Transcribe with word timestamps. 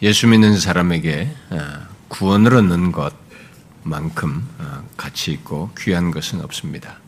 예수 0.00 0.28
믿는 0.28 0.56
사람에게 0.56 1.28
어, 1.50 1.58
구원을 2.06 2.54
얻는 2.54 2.92
것만큼 2.92 4.48
어, 4.58 4.84
가치 4.96 5.32
있고 5.32 5.70
귀한 5.76 6.12
것은 6.12 6.40
없습니다. 6.40 6.98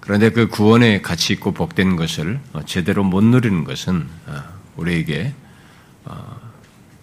그런데 0.00 0.30
그 0.30 0.48
구원에 0.48 1.00
가치 1.00 1.32
있고 1.34 1.52
복된 1.52 1.94
것을 1.94 2.40
어, 2.54 2.62
제대로 2.64 3.04
못 3.04 3.22
누리는 3.22 3.62
것은 3.62 4.08
우리에게 4.76 5.34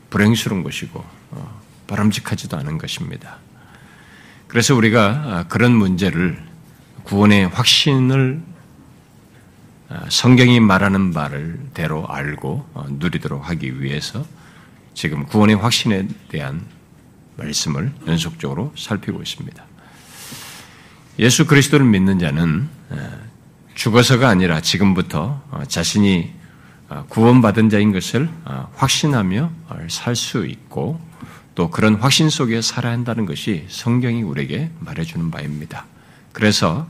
불행스러운 0.09 0.63
것이고 0.63 1.04
바람직하지도 1.88 2.57
않은 2.57 2.77
것입니다. 2.77 3.38
그래서 4.47 4.73
우리가 4.75 5.45
그런 5.50 5.73
문제를 5.73 6.41
구원의 7.04 7.50
확신을 7.50 8.41
성경이 10.09 10.61
말하는 10.61 11.11
바를 11.11 11.59
대로 11.73 12.07
알고 12.07 12.66
누리도록 12.97 13.47
하기 13.50 13.82
위해서 13.82 14.25
지금 14.96 15.25
구원의 15.25 15.57
확신에 15.57 16.07
대한 16.30 16.65
말씀을 17.38 17.92
연속적으로 18.07 18.74
살피고 18.75 19.21
있습니다. 19.21 19.64
예수 21.19 21.46
그리스도를 21.46 21.86
믿는 21.86 22.18
자는 22.18 22.68
죽어서가 23.75 24.29
아니라 24.29 24.61
지금부터 24.61 25.42
어, 25.52 25.64
자신이 25.68 26.32
어, 26.88 27.05
구원받은 27.10 27.69
자인 27.69 27.92
것을 27.92 28.29
어, 28.46 28.71
확신하며 28.75 29.52
살 29.89 30.16
수 30.16 30.46
있고 30.46 31.00
또 31.55 31.69
그런 31.69 31.96
확신 31.96 32.30
속에 32.30 32.61
살아야 32.61 32.94
한다는 32.94 33.25
것이 33.25 33.66
성경이 33.69 34.23
우리에게 34.23 34.72
말해주는 34.80 35.30
바입니다. 35.30 35.86
그래서 36.31 36.88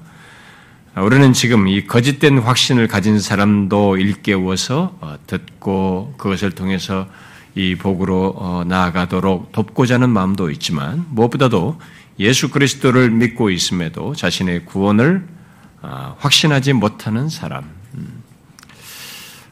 우리는 0.96 1.34
지금 1.34 1.68
이 1.68 1.86
거짓된 1.86 2.40
확신을 2.40 2.88
가진 2.88 3.20
사람도 3.20 3.98
일깨워서 3.98 5.20
듣고 5.28 6.16
그것을 6.18 6.52
통해서 6.52 7.08
이 7.56 7.76
복으로 7.76 8.36
어, 8.38 8.64
나아가도록 8.68 9.54
돕고자 9.54 9.96
하는 9.96 10.10
마음도 10.10 10.52
있지만 10.52 11.06
무엇보다도 11.10 11.80
예수 12.20 12.50
그리스도를 12.50 13.10
믿고 13.12 13.50
있음에도 13.50 14.14
자신의 14.14 14.66
구원을 14.66 15.26
아, 15.82 16.16
확신하지 16.20 16.74
못하는 16.74 17.30
사람, 17.30 17.70
음. 17.96 18.24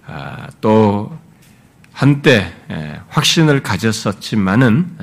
아, 0.05 0.47
또 0.61 1.17
한때 1.91 2.51
확신을 3.09 3.61
가졌었지만은 3.61 4.97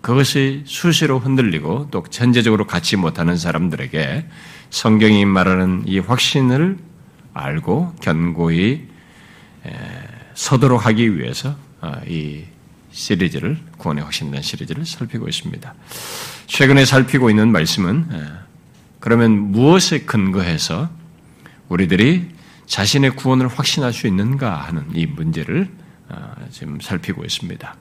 그것이 0.00 0.62
수시로 0.64 1.18
흔들리고 1.18 1.88
또 1.90 2.04
전제적으로 2.08 2.68
갖지 2.68 2.96
못하는 2.96 3.36
사람들에게 3.36 4.28
성경이 4.70 5.24
말하는 5.24 5.82
이 5.86 5.98
확신을 5.98 6.78
알고 7.34 7.96
견고히 8.00 8.86
서도록 10.34 10.86
하기 10.86 11.18
위해서 11.18 11.50
아, 11.50 11.56
이 12.06 12.44
시리즈를 12.92 13.58
구원의 13.78 14.04
확신이라는 14.04 14.42
시리즈를 14.42 14.84
살피고 14.84 15.28
있습니다. 15.28 15.74
최근에 16.46 16.84
살피고 16.84 17.30
있는 17.30 17.52
말씀은 17.52 18.08
예, 18.12 18.26
그러면 18.98 19.52
무엇에 19.52 20.00
근거해서 20.00 20.90
우리들이 21.68 22.28
자신의 22.66 23.16
구원을 23.16 23.48
확신할 23.48 23.92
수 23.92 24.06
있는가 24.06 24.56
하는 24.56 24.86
이 24.94 25.06
문제를 25.06 25.68
아, 26.08 26.34
지금 26.50 26.80
살피고 26.80 27.24
있습니다. 27.24 27.76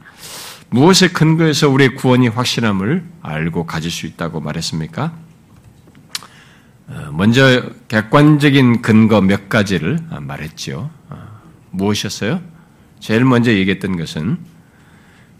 무엇에 0.69 1.09
근거해서 1.09 1.69
우리의 1.69 1.95
구원이 1.95 2.27
확신함을 2.27 3.03
알고 3.21 3.65
가질 3.65 3.89
수 3.89 4.05
있다고 4.05 4.39
말했습니까? 4.39 5.13
어, 6.87 7.09
먼저 7.11 7.63
객관적인 7.87 8.81
근거 8.81 9.21
몇 9.21 9.49
가지를 9.49 9.99
말했지요. 10.21 10.89
어, 11.09 11.27
무엇이었어요? 11.71 12.41
제일 12.99 13.25
먼저 13.25 13.51
얘기했던 13.51 13.97
것은 13.97 14.37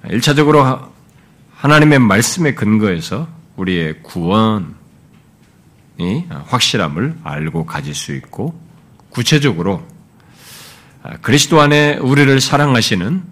1차적으로 0.04 0.90
하나님의 1.56 2.00
말씀에 2.00 2.54
근거해서 2.54 3.28
우리의 3.58 4.02
구원이 4.04 4.70
확실함을 6.46 7.18
알고 7.24 7.66
가질 7.66 7.94
수 7.94 8.14
있고 8.16 8.60
구체적으로 9.10 9.86
그리스도 11.22 11.60
안에 11.60 11.98
우리를 11.98 12.40
사랑하시는 12.40 13.24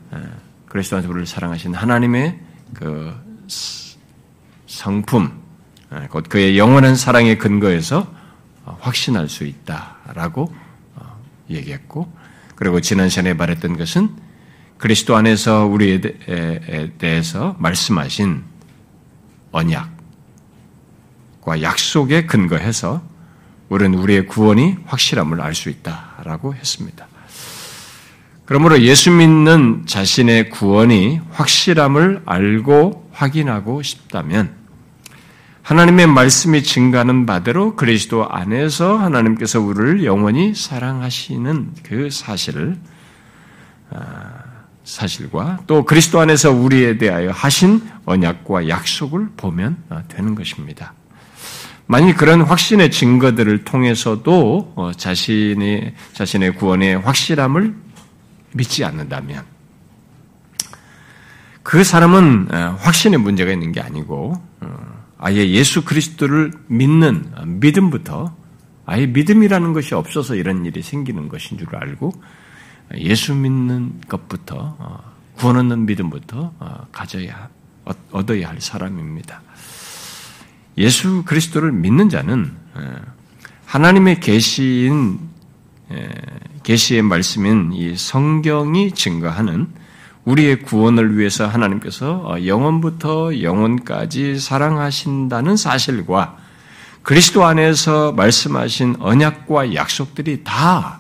그리스도 0.68 0.98
안에 0.98 1.08
우리를 1.08 1.26
사랑하시는 1.26 1.78
하나님의 1.78 2.40
그 2.74 3.14
성품 4.68 5.32
곧 6.10 6.28
그의 6.28 6.58
영원한 6.58 6.96
사랑에 6.96 7.38
근거해서 7.38 8.14
확신할 8.80 9.30
수 9.30 9.46
있다라고 9.46 10.54
어, 10.96 11.24
얘기했고 11.50 12.12
그리고 12.56 12.82
지난 12.82 13.08
시간에 13.08 13.34
말했던 13.34 13.78
것은 13.78 14.10
그리스도 14.78 15.16
안에서 15.16 15.66
우리에 15.66 16.02
대해서 16.98 17.56
말씀하신 17.60 18.44
언약과 19.52 19.90
약속에 21.62 22.26
근거해서 22.26 23.02
우리는 23.70 23.98
우리의 23.98 24.28
구원이 24.28 24.78
확실함을 24.86 25.42
알 25.42 25.56
수 25.56 25.70
있다라고 25.70 26.54
했습니다. 26.54 27.08
그러므로 28.46 28.80
예수 28.82 29.12
믿는 29.12 29.84
자신의 29.88 30.50
구원이 30.52 31.20
확실함을 31.32 32.22
알고 32.26 33.10
확인하고 33.12 33.82
싶다면 33.82 34.56
하나님의 35.64 36.08
말씀이 36.08 36.64
증가하는 36.64 37.26
바대로 37.26 37.76
그리스도 37.76 38.30
안에서 38.30 38.96
하나님께서 38.98 39.60
우리를 39.60 40.06
영원히 40.06 40.56
사랑하시는 40.56 41.74
그 41.84 42.10
사실을 42.10 42.78
아, 43.90 44.27
사실과 44.88 45.60
또 45.68 45.84
그리스도 45.84 46.22
안에서 46.22 46.52
우리에 46.52 46.98
대하여 46.98 47.30
하신 47.32 47.82
언약과 48.06 48.70
약속을 48.70 49.32
보면 49.36 49.84
아, 49.90 50.04
되는 50.08 50.34
것입니다. 50.34 50.94
만일 51.88 52.16
그런 52.16 52.42
확신의 52.42 52.90
증거들을 52.92 53.66
통해서도 53.66 54.74
어, 54.76 54.92
자신의 54.96 55.94
자신의 56.14 56.56
구원의 56.56 57.00
확실함을 57.00 57.76
믿지 58.54 58.86
않는다면 58.86 59.44
그 61.64 61.84
사람은 61.84 62.48
아, 62.52 62.78
확신의 62.80 63.20
문제가 63.20 63.52
있는 63.52 63.74
게 63.74 63.82
아니고 63.82 64.42
어, 64.62 65.04
아예 65.18 65.50
예수 65.50 65.84
그리스도를 65.84 66.54
믿는 66.68 67.34
믿음부터 67.60 68.34
아예 68.86 69.06
믿음이라는 69.06 69.74
것이 69.74 69.96
없어서 69.96 70.36
이런 70.36 70.66
일이 70.66 70.82
생기는 70.82 71.28
것인 71.28 71.58
줄 71.58 71.76
알고 71.76 72.14
예수 72.96 73.36
믿는 73.36 74.02
것부터 74.08 74.76
어, 74.80 75.14
구원 75.36 75.58
얻는 75.58 75.86
믿음부터 75.86 76.54
어, 76.60 76.88
가져야 76.92 77.50
얻어야 78.12 78.50
할 78.50 78.60
사람입니다. 78.60 79.42
예수 80.78 81.24
그리스도를 81.26 81.72
믿는 81.72 82.10
자는 82.10 82.54
어, 82.76 82.96
하나님의 83.66 84.20
계시인 84.20 85.20
계시의 86.64 87.02
말씀인 87.02 87.72
이 87.74 87.96
성경이 87.96 88.92
증거하는 88.92 89.68
우리의 90.26 90.62
구원을 90.64 91.18
위해서 91.18 91.48
하나님께서 91.48 92.24
어, 92.26 92.46
영원부터 92.46 93.42
영원까지 93.42 94.40
사랑하신다는 94.40 95.56
사실과 95.56 96.38
그리스도 97.02 97.46
안에서 97.46 98.12
말씀하신 98.12 98.98
언약과 99.00 99.74
약속들이 99.74 100.44
다 100.44 101.00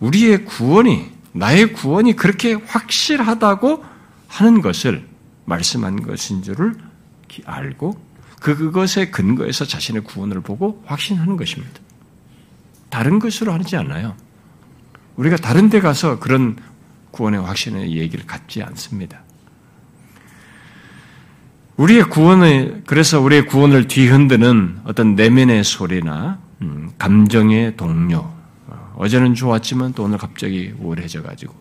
우리의 0.00 0.44
구원이, 0.44 1.10
나의 1.32 1.72
구원이 1.72 2.16
그렇게 2.16 2.54
확실하다고 2.54 3.84
하는 4.28 4.60
것을 4.60 5.06
말씀한 5.44 6.02
것인 6.02 6.42
줄을 6.42 6.74
알고 7.44 8.00
그, 8.40 8.56
그것에 8.56 9.10
근거해서 9.10 9.64
자신의 9.64 10.04
구원을 10.04 10.40
보고 10.40 10.82
확신하는 10.86 11.36
것입니다. 11.36 11.80
다른 12.88 13.18
것으로 13.18 13.52
하지 13.52 13.76
않아요. 13.76 14.16
우리가 15.16 15.36
다른 15.36 15.68
데 15.68 15.80
가서 15.80 16.18
그런 16.18 16.56
구원의 17.10 17.40
확신의 17.42 17.96
얘기를 17.96 18.26
갖지 18.26 18.62
않습니다. 18.62 19.20
우리의 21.76 22.04
구원을 22.04 22.82
그래서 22.86 23.20
우리의 23.20 23.46
구원을 23.46 23.88
뒤흔드는 23.88 24.80
어떤 24.84 25.14
내면의 25.14 25.64
소리나 25.64 26.38
음, 26.62 26.90
감정의 26.98 27.76
동료. 27.76 28.39
어, 29.00 29.04
어제는 29.04 29.34
좋았지만 29.34 29.94
또 29.94 30.04
오늘 30.04 30.18
갑자기 30.18 30.72
우울해져 30.78 31.22
가지고 31.22 31.54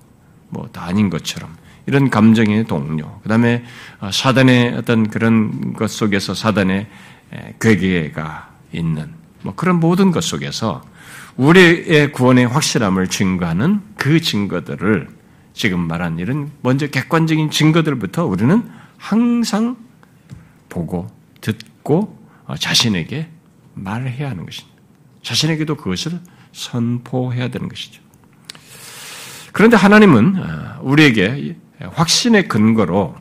뭐 0.49 0.67
다 0.71 0.83
아닌 0.85 1.09
것처럼 1.09 1.55
이런 1.85 2.09
감정의 2.09 2.65
동료. 2.65 3.19
그 3.23 3.29
다음에 3.29 3.63
어, 3.99 4.11
사단의 4.11 4.75
어떤 4.75 5.09
그런 5.09 5.73
것 5.73 5.89
속에서 5.89 6.33
사단의 6.33 6.87
괴계가 7.59 8.49
있는 8.71 9.13
뭐 9.43 9.55
그런 9.55 9.79
모든 9.79 10.11
것 10.11 10.23
속에서 10.23 10.81
우리의 11.37 12.11
구원의 12.11 12.47
확실함을 12.47 13.07
증거하는 13.07 13.81
그 13.95 14.19
증거들을 14.19 15.07
지금 15.53 15.79
말한 15.87 16.19
일은 16.19 16.51
먼저 16.61 16.87
객관적인 16.87 17.51
증거들부터 17.51 18.25
우리는 18.25 18.69
항상 18.97 19.77
보고 20.67 21.07
듣고 21.41 22.17
어, 22.45 22.55
자신에게 22.55 23.29
말해야 23.75 24.29
하는 24.29 24.45
것입니다. 24.45 24.77
자신에게도 25.23 25.75
그것을 25.75 26.19
선포해야 26.51 27.49
되는 27.49 27.69
것이죠. 27.69 28.01
그런데 29.51 29.77
하나님은 29.77 30.35
어, 30.37 30.79
우리에게 30.81 31.55
확신의 31.79 32.47
근거로 32.47 33.15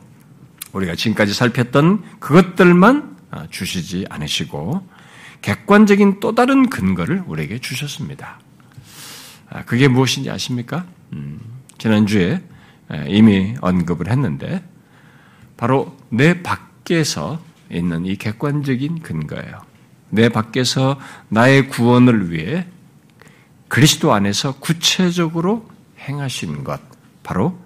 우리가 0.73 0.95
지금까지 0.95 1.33
살폈던 1.33 2.19
그것들만 2.19 3.17
주시지 3.49 4.05
않으시고 4.09 4.87
객관적인 5.41 6.19
또 6.19 6.35
다른 6.35 6.69
근거를 6.69 7.23
우리에게 7.25 7.59
주셨습니다. 7.59 8.39
그게 9.65 9.87
무엇인지 9.87 10.29
아십니까? 10.29 10.85
음, 11.13 11.39
지난주에 11.77 12.43
이미 13.07 13.55
언급을 13.61 14.09
했는데 14.09 14.63
바로 15.57 15.97
내 16.09 16.43
밖에서 16.43 17.41
있는 17.71 18.05
이 18.05 18.15
객관적인 18.15 19.01
근거예요. 19.01 19.61
내 20.09 20.29
밖에서 20.29 20.99
나의 21.29 21.69
구원을 21.69 22.31
위해 22.31 22.67
그리스도 23.69 24.13
안에서 24.13 24.55
구체적으로 24.59 25.69
행하신 25.99 26.63
것, 26.63 26.81
바로 27.23 27.57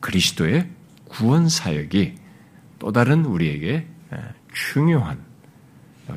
그리스도의 0.00 0.68
구원 1.04 1.48
사역이 1.48 2.14
또 2.78 2.90
다른 2.92 3.24
우리에게 3.24 3.86
중요한 4.52 5.20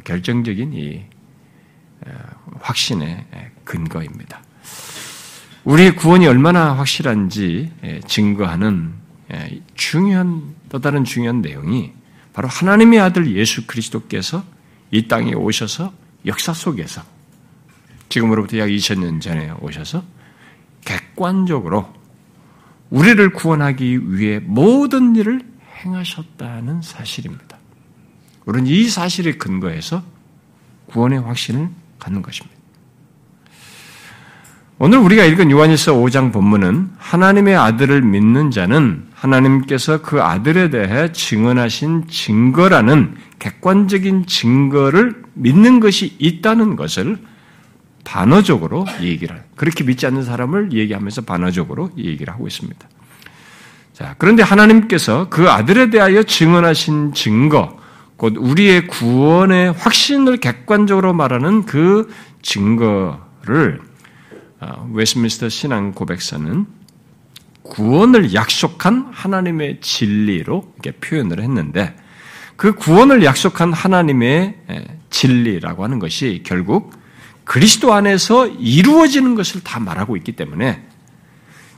결정적인 0.05 0.73
이 0.73 1.05
확신의 2.61 3.25
근거입니다. 3.63 4.41
우리의 5.65 5.95
구원이 5.95 6.25
얼마나 6.25 6.73
확실한지 6.73 7.71
증거하는 8.07 8.93
중요한 9.75 10.55
또 10.69 10.79
다른 10.79 11.03
중요한 11.03 11.41
내용이 11.41 11.91
바로 12.31 12.47
하나님의 12.47 12.99
아들 12.99 13.35
예수 13.35 13.67
그리스도께서 13.67 14.43
이 14.91 15.07
땅에 15.07 15.33
오셔서 15.33 15.93
역사 16.25 16.53
속에서 16.53 17.03
지금으로부터 18.13 18.59
약 18.59 18.67
2000년 18.67 19.19
전에 19.21 19.51
오셔서 19.61 20.03
객관적으로 20.85 21.91
우리를 22.91 23.31
구원하기 23.31 24.13
위해 24.13 24.39
모든 24.39 25.15
일을 25.15 25.41
행하셨다는 25.83 26.83
사실입니다. 26.83 27.57
우리는 28.45 28.67
이 28.67 28.87
사실에 28.87 29.33
근거해서 29.33 30.03
구원의 30.87 31.21
확신을 31.21 31.69
갖는 31.97 32.21
것입니다. 32.21 32.55
오늘 34.77 34.99
우리가 34.99 35.23
읽은 35.23 35.49
요한일서 35.49 35.93
5장 35.93 36.31
본문은 36.33 36.91
하나님의 36.97 37.55
아들을 37.55 38.01
믿는 38.01 38.51
자는 38.51 39.07
하나님께서 39.13 40.01
그 40.01 40.21
아들에 40.21 40.69
대해 40.69 41.11
증언하신 41.11 42.07
증거라는 42.09 43.15
객관적인 43.39 44.27
증거를 44.27 45.23
믿는 45.33 45.79
것이 45.79 46.15
있다는 46.19 46.75
것을 46.75 47.17
반어적으로 48.03 48.85
얘기를 49.01 49.43
그렇게 49.55 49.83
믿지 49.83 50.05
않는 50.05 50.23
사람을 50.23 50.73
얘기하면서 50.73 51.21
반어적으로 51.21 51.91
얘기를 51.97 52.33
하고 52.33 52.47
있습니다. 52.47 52.89
자, 53.93 54.15
그런데 54.17 54.43
하나님께서 54.43 55.29
그 55.29 55.49
아들에 55.49 55.89
대하여 55.89 56.23
증언하신 56.23 57.13
증거, 57.13 57.77
곧 58.17 58.35
우리의 58.37 58.87
구원의 58.87 59.73
확신을 59.73 60.37
객관적으로 60.37 61.13
말하는 61.13 61.65
그 61.65 62.11
증거를 62.41 63.81
어, 64.59 64.89
웨스민스터 64.93 65.49
신앙 65.49 65.91
고백서는 65.91 66.65
구원을 67.63 68.33
약속한 68.33 69.09
하나님의 69.11 69.79
진리로 69.81 70.73
이렇게 70.75 70.91
표현을 70.99 71.41
했는데 71.41 71.95
그 72.55 72.75
구원을 72.75 73.23
약속한 73.23 73.73
하나님의 73.73 74.55
진리라고 75.09 75.83
하는 75.83 75.99
것이 75.99 76.43
결국 76.45 76.93
그리스도 77.43 77.93
안에서 77.93 78.47
이루어지는 78.47 79.35
것을 79.35 79.61
다 79.63 79.79
말하고 79.79 80.17
있기 80.17 80.33
때문에 80.33 80.87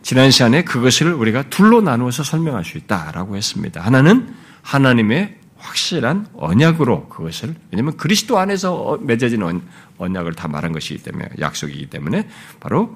지난 0.01 0.29
시간에 0.29 0.63
그것을 0.63 1.13
우리가 1.13 1.49
둘로 1.49 1.81
나누어서 1.81 2.23
설명할 2.23 2.63
수 2.63 2.77
있다라고 2.77 3.35
했습니다. 3.35 3.81
하나는 3.81 4.33
하나님의 4.61 5.37
확실한 5.57 6.27
언약으로 6.35 7.09
그것을 7.09 7.55
왜냐하면 7.71 7.97
그리스도 7.97 8.37
안에서 8.37 8.99
맺어진 9.01 9.41
언약을 9.97 10.33
다 10.33 10.47
말한 10.47 10.73
것이기 10.73 11.01
때문에 11.01 11.29
약속이기 11.39 11.87
때문에 11.87 12.29
바로 12.59 12.95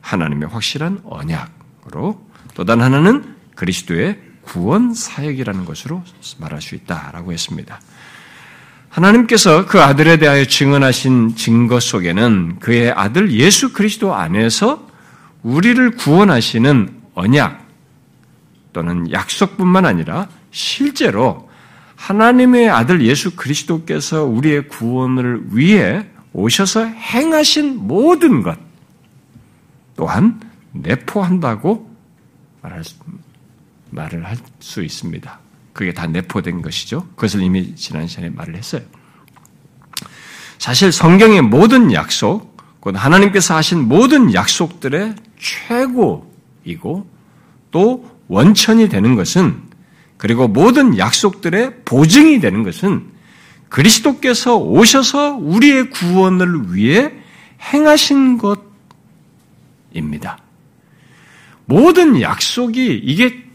하나님의 0.00 0.48
확실한 0.48 1.02
언약으로 1.04 2.26
또 2.54 2.64
다른 2.64 2.82
하나는 2.82 3.36
그리스도의 3.54 4.20
구원 4.42 4.94
사역이라는 4.94 5.64
것으로 5.64 6.02
말할 6.38 6.60
수 6.60 6.74
있다라고 6.74 7.32
했습니다. 7.32 7.80
하나님께서 8.90 9.66
그 9.66 9.80
아들에 9.80 10.18
대하여 10.18 10.44
증언하신 10.44 11.36
증거 11.36 11.80
속에는 11.80 12.58
그의 12.58 12.90
아들 12.90 13.30
예수 13.32 13.72
그리스도 13.72 14.14
안에서 14.14 14.86
우리를 15.42 15.92
구원하시는 15.92 17.00
언약 17.14 17.66
또는 18.72 19.10
약속뿐만 19.10 19.86
아니라 19.86 20.28
실제로 20.50 21.48
하나님의 21.96 22.68
아들 22.68 23.02
예수 23.02 23.36
그리스도께서 23.36 24.24
우리의 24.24 24.68
구원을 24.68 25.42
위해 25.52 26.06
오셔서 26.32 26.84
행하신 26.84 27.86
모든 27.86 28.42
것 28.42 28.58
또한 29.96 30.40
내포한다고 30.72 31.90
말할 32.62 32.84
수, 32.84 32.96
말을 33.90 34.24
할 34.24 34.36
수 34.60 34.82
있습니다. 34.82 35.38
그게 35.72 35.92
다 35.92 36.06
내포된 36.06 36.62
것이죠. 36.62 37.06
그것을 37.14 37.42
이미 37.42 37.74
지난 37.76 38.06
시간에 38.06 38.30
말을 38.30 38.56
했어요. 38.56 38.82
사실 40.58 40.92
성경의 40.92 41.42
모든 41.42 41.92
약속, 41.92 42.56
곧 42.80 42.94
하나님께서 42.96 43.56
하신 43.56 43.88
모든 43.88 44.34
약속들의 44.34 45.14
최고이고 45.38 47.10
또 47.70 48.10
원천이 48.28 48.88
되는 48.88 49.14
것은 49.16 49.62
그리고 50.16 50.48
모든 50.48 50.98
약속들의 50.98 51.84
보증이 51.84 52.40
되는 52.40 52.62
것은 52.62 53.10
그리스도께서 53.70 54.56
오셔서 54.58 55.36
우리의 55.36 55.90
구원을 55.90 56.74
위해 56.74 57.12
행하신 57.72 58.38
것입니다. 59.92 60.38
모든 61.64 62.20
약속이 62.20 63.00
이게 63.04 63.49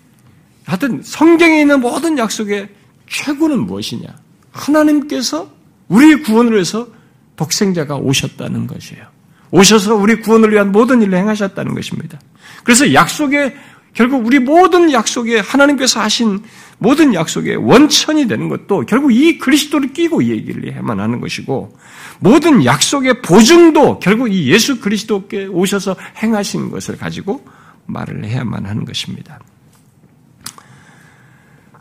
하여튼 0.65 1.01
성경에 1.03 1.61
있는 1.61 1.79
모든 1.79 2.17
약속의 2.17 2.69
최고는 3.07 3.65
무엇이냐? 3.65 4.07
하나님께서 4.51 5.51
우리의 5.87 6.23
구원을 6.23 6.53
위해서 6.53 6.87
독생자가 7.35 7.97
오셨다는 7.97 8.67
것이에요. 8.67 9.05
오셔서 9.51 9.95
우리 9.95 10.19
구원을 10.19 10.51
위한 10.51 10.71
모든 10.71 11.01
일을 11.01 11.17
행하셨다는 11.17 11.75
것입니다. 11.75 12.19
그래서 12.63 12.93
약속의 12.93 13.55
결국 13.93 14.25
우리 14.25 14.39
모든 14.39 14.91
약속에 14.91 15.39
하나님께서 15.39 16.01
하신 16.01 16.43
모든 16.77 17.13
약속의 17.13 17.55
원천이 17.55 18.27
되는 18.27 18.49
것도 18.49 18.85
결국 18.85 19.13
이 19.13 19.37
그리스도를 19.37 19.93
끼고 19.93 20.21
이 20.21 20.31
얘기를 20.31 20.73
해야만 20.73 20.99
하는 20.99 21.21
것이고 21.21 21.77
모든 22.19 22.65
약속의 22.65 23.21
보증도 23.21 23.99
결국 23.99 24.33
이 24.33 24.51
예수 24.51 24.81
그리스도께 24.81 25.45
오셔서 25.45 25.95
행하신 26.21 26.71
것을 26.71 26.97
가지고 26.97 27.45
말을 27.85 28.25
해야만 28.25 28.65
하는 28.65 28.83
것입니다. 28.83 29.39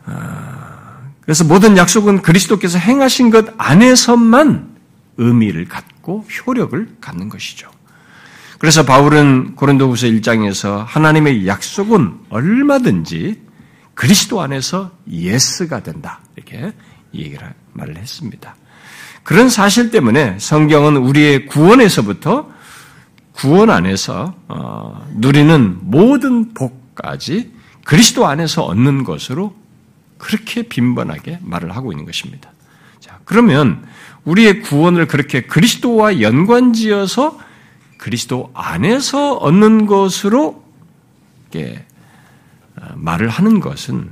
아, 0.05 0.99
그래서 1.21 1.43
모든 1.43 1.77
약속은 1.77 2.21
그리스도께서 2.21 2.77
행하신 2.77 3.31
것 3.31 3.45
안에서만 3.57 4.75
의미를 5.17 5.65
갖고 5.65 6.25
효력을 6.45 6.97
갖는 7.01 7.29
것이죠. 7.29 7.69
그래서 8.59 8.85
바울은 8.85 9.55
고린도후서 9.55 10.07
1장에서 10.07 10.85
하나님의 10.85 11.47
약속은 11.47 12.19
얼마든지 12.29 13.41
그리스도 13.93 14.41
안에서 14.41 14.91
yes가 15.09 15.81
된다. 15.83 16.19
이렇게 16.35 16.73
얘기를 17.13 17.53
말을 17.73 17.97
했습니다. 17.97 18.55
그런 19.23 19.49
사실 19.49 19.89
때문에 19.89 20.37
성경은 20.39 20.97
우리의 20.97 21.47
구원에서부터 21.47 22.49
구원 23.33 23.69
안에서 23.69 24.35
어, 24.47 25.07
누리는 25.15 25.77
모든 25.81 26.53
복까지 26.53 27.51
그리스도 27.83 28.27
안에서 28.27 28.63
얻는 28.63 29.03
것으로 29.03 29.55
그렇게 30.17 30.63
빈번하게 30.63 31.39
말을 31.41 31.75
하고 31.75 31.91
있는 31.91 32.05
것입니다. 32.05 32.51
자, 32.99 33.19
그러면 33.25 33.85
우리의 34.23 34.61
구원을 34.61 35.07
그렇게 35.07 35.41
그리스도와 35.41 36.21
연관지어서 36.21 37.39
그리스도 37.97 38.51
안에서 38.53 39.33
얻는 39.35 39.85
것으로 39.85 40.63
이게 41.49 41.85
어, 42.75 42.93
말을 42.95 43.29
하는 43.29 43.59
것은 43.59 44.11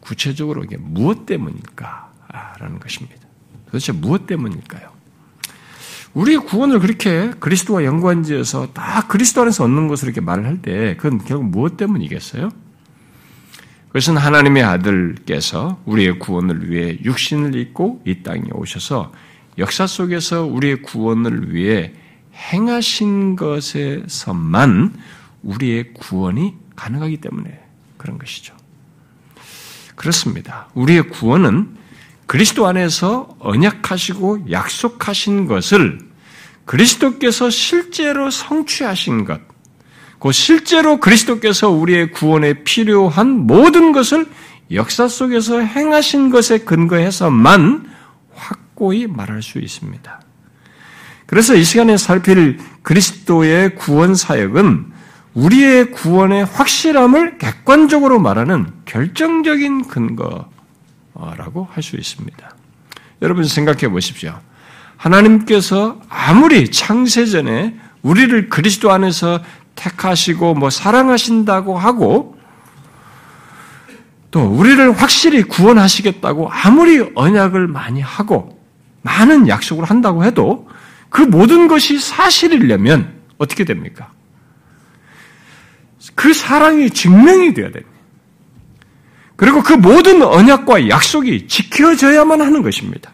구체적으로 0.00 0.64
이게 0.64 0.76
무엇 0.78 1.26
때문일까라는 1.26 2.80
것입니다. 2.80 3.16
도대체 3.66 3.92
무엇 3.92 4.26
때문일까요? 4.26 4.90
우리의 6.14 6.38
구원을 6.38 6.80
그렇게 6.80 7.30
그리스도와 7.38 7.84
연관지어서 7.84 8.72
다 8.72 9.06
그리스도 9.06 9.42
안에서 9.42 9.62
얻는 9.64 9.86
것으로 9.86 10.08
이렇게 10.08 10.20
말을 10.20 10.44
할 10.44 10.60
때 10.60 10.96
그건 10.96 11.24
결국 11.24 11.44
무엇 11.50 11.76
때문이겠어요? 11.76 12.50
그것은 13.90 14.16
하나님의 14.16 14.62
아들께서 14.62 15.80
우리의 15.84 16.20
구원을 16.20 16.70
위해 16.70 16.96
육신을 17.02 17.56
입고 17.56 18.02
이 18.06 18.22
땅에 18.22 18.42
오셔서 18.52 19.12
역사 19.58 19.86
속에서 19.88 20.44
우리의 20.44 20.82
구원을 20.82 21.52
위해 21.52 21.92
행하신 22.34 23.34
것에서만 23.34 24.94
우리의 25.42 25.92
구원이 25.94 26.54
가능하기 26.76 27.16
때문에 27.16 27.60
그런 27.96 28.16
것이죠. 28.16 28.54
그렇습니다. 29.96 30.68
우리의 30.74 31.08
구원은 31.08 31.76
그리스도 32.26 32.68
안에서 32.68 33.36
언약하시고 33.40 34.52
약속하신 34.52 35.46
것을 35.46 35.98
그리스도께서 36.64 37.50
실제로 37.50 38.30
성취하신 38.30 39.24
것, 39.24 39.40
그 40.20 40.32
실제로 40.32 41.00
그리스도께서 41.00 41.70
우리의 41.70 42.12
구원에 42.12 42.62
필요한 42.62 43.46
모든 43.46 43.92
것을 43.92 44.26
역사 44.70 45.08
속에서 45.08 45.60
행하신 45.60 46.30
것에 46.30 46.58
근거해서만 46.58 47.90
확고히 48.34 49.06
말할 49.06 49.42
수 49.42 49.58
있습니다. 49.58 50.20
그래서 51.26 51.54
이 51.54 51.64
시간에 51.64 51.96
살필 51.96 52.58
그리스도의 52.82 53.74
구원 53.76 54.14
사역은 54.14 54.92
우리의 55.34 55.92
구원의 55.92 56.44
확실함을 56.44 57.38
객관적으로 57.38 58.18
말하는 58.20 58.66
결정적인 58.84 59.86
근거라고 59.88 61.68
할 61.70 61.82
수 61.82 61.96
있습니다. 61.96 62.56
여러분 63.22 63.44
생각해 63.44 63.88
보십시오. 63.88 64.38
하나님께서 64.96 66.00
아무리 66.08 66.70
창세전에 66.70 67.78
우리를 68.02 68.48
그리스도 68.48 68.90
안에서 68.90 69.40
택하시고 69.80 70.54
뭐 70.54 70.70
사랑하신다고 70.70 71.78
하고 71.78 72.38
또 74.30 74.42
우리를 74.42 74.92
확실히 74.92 75.42
구원하시겠다고 75.42 76.50
아무리 76.50 77.10
언약을 77.14 77.66
많이 77.66 78.00
하고 78.00 78.60
많은 79.02 79.48
약속을 79.48 79.84
한다고 79.84 80.24
해도 80.24 80.68
그 81.08 81.22
모든 81.22 81.66
것이 81.66 81.98
사실이려면 81.98 83.20
어떻게 83.38 83.64
됩니까? 83.64 84.12
그 86.14 86.32
사랑이 86.32 86.90
증명이 86.90 87.54
되어야 87.54 87.72
됩니다. 87.72 87.90
그리고 89.36 89.62
그 89.62 89.72
모든 89.72 90.22
언약과 90.22 90.88
약속이 90.90 91.48
지켜져야만 91.48 92.42
하는 92.42 92.62
것입니다. 92.62 93.10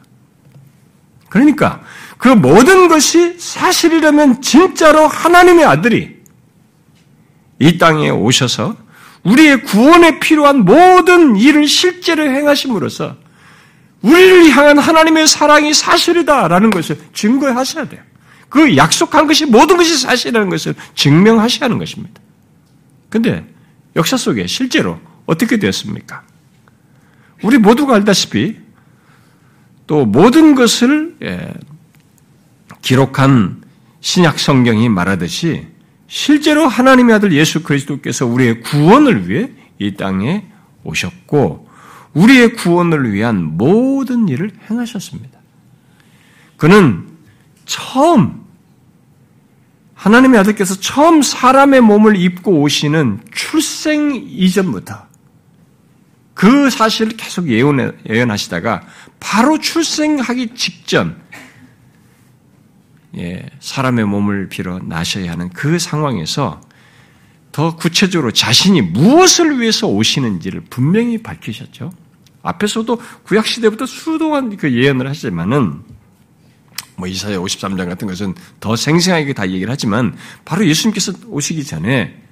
그러니까 1.28 1.80
그 2.18 2.28
모든 2.28 2.88
것이 2.88 3.38
사실이라면 3.38 4.42
진짜로 4.42 5.06
하나님의 5.06 5.64
아들이 5.64 6.15
이 7.58 7.78
땅에 7.78 8.10
오셔서 8.10 8.76
우리의 9.22 9.62
구원에 9.62 10.20
필요한 10.20 10.64
모든 10.64 11.36
일을 11.36 11.66
실제로 11.66 12.22
행하심으로써 12.22 13.16
우리를 14.02 14.50
향한 14.50 14.78
하나님의 14.78 15.26
사랑이 15.26 15.74
사실이다라는 15.74 16.70
것을 16.70 16.98
증거하셔야 17.12 17.88
돼요. 17.88 18.02
그 18.48 18.76
약속한 18.76 19.26
것이 19.26 19.46
모든 19.46 19.76
것이 19.76 19.96
사실이라는 19.96 20.48
것을 20.48 20.74
증명하셔야 20.94 21.64
하는 21.64 21.78
것입니다. 21.78 22.20
근데 23.08 23.44
역사 23.96 24.16
속에 24.16 24.46
실제로 24.46 25.00
어떻게 25.24 25.58
되었습니까? 25.58 26.22
우리 27.42 27.58
모두가 27.58 27.96
알다시피 27.96 28.56
또 29.86 30.04
모든 30.04 30.54
것을 30.54 31.16
예, 31.22 31.52
기록한 32.82 33.62
신약 34.00 34.38
성경이 34.38 34.88
말하듯이 34.88 35.66
실제로 36.08 36.66
하나님의 36.66 37.16
아들 37.16 37.32
예수 37.32 37.62
그리스도께서 37.62 38.26
우리의 38.26 38.60
구원을 38.60 39.28
위해 39.28 39.50
이 39.78 39.94
땅에 39.94 40.46
오셨고 40.84 41.68
우리의 42.14 42.54
구원을 42.54 43.12
위한 43.12 43.56
모든 43.56 44.28
일을 44.28 44.50
행하셨습니다. 44.70 45.38
그는 46.56 47.06
처음 47.66 48.46
하나님의 49.94 50.40
아들께서 50.40 50.78
처음 50.80 51.22
사람의 51.22 51.80
몸을 51.80 52.16
입고 52.16 52.60
오시는 52.60 53.20
출생 53.34 54.14
이전부터 54.14 55.06
그 56.34 56.70
사실을 56.70 57.16
계속 57.16 57.48
예언, 57.48 57.98
예언하시다가 58.08 58.82
바로 59.18 59.58
출생하기 59.58 60.54
직전 60.54 61.18
예, 61.32 61.45
사람의 63.60 64.04
몸을 64.04 64.48
빌어 64.48 64.78
나셔야 64.78 65.32
하는 65.32 65.48
그 65.50 65.78
상황에서 65.78 66.60
더 67.52 67.74
구체적으로 67.74 68.32
자신이 68.32 68.82
무엇을 68.82 69.60
위해서 69.60 69.86
오시는지를 69.86 70.64
분명히 70.68 71.22
밝히셨죠. 71.22 71.92
앞에서도 72.42 73.00
구약 73.24 73.46
시대부터 73.46 73.86
수도한 73.86 74.56
그 74.56 74.72
예언을 74.72 75.08
하시지만은 75.08 75.82
뭐 76.96 77.08
이사야 77.08 77.38
53장 77.38 77.88
같은 77.88 78.08
것은 78.08 78.34
더 78.60 78.76
생생하게 78.76 79.32
다 79.32 79.48
얘기를 79.48 79.70
하지만 79.70 80.16
바로 80.44 80.66
예수님께서 80.66 81.12
오시기 81.28 81.64
전에 81.64 82.22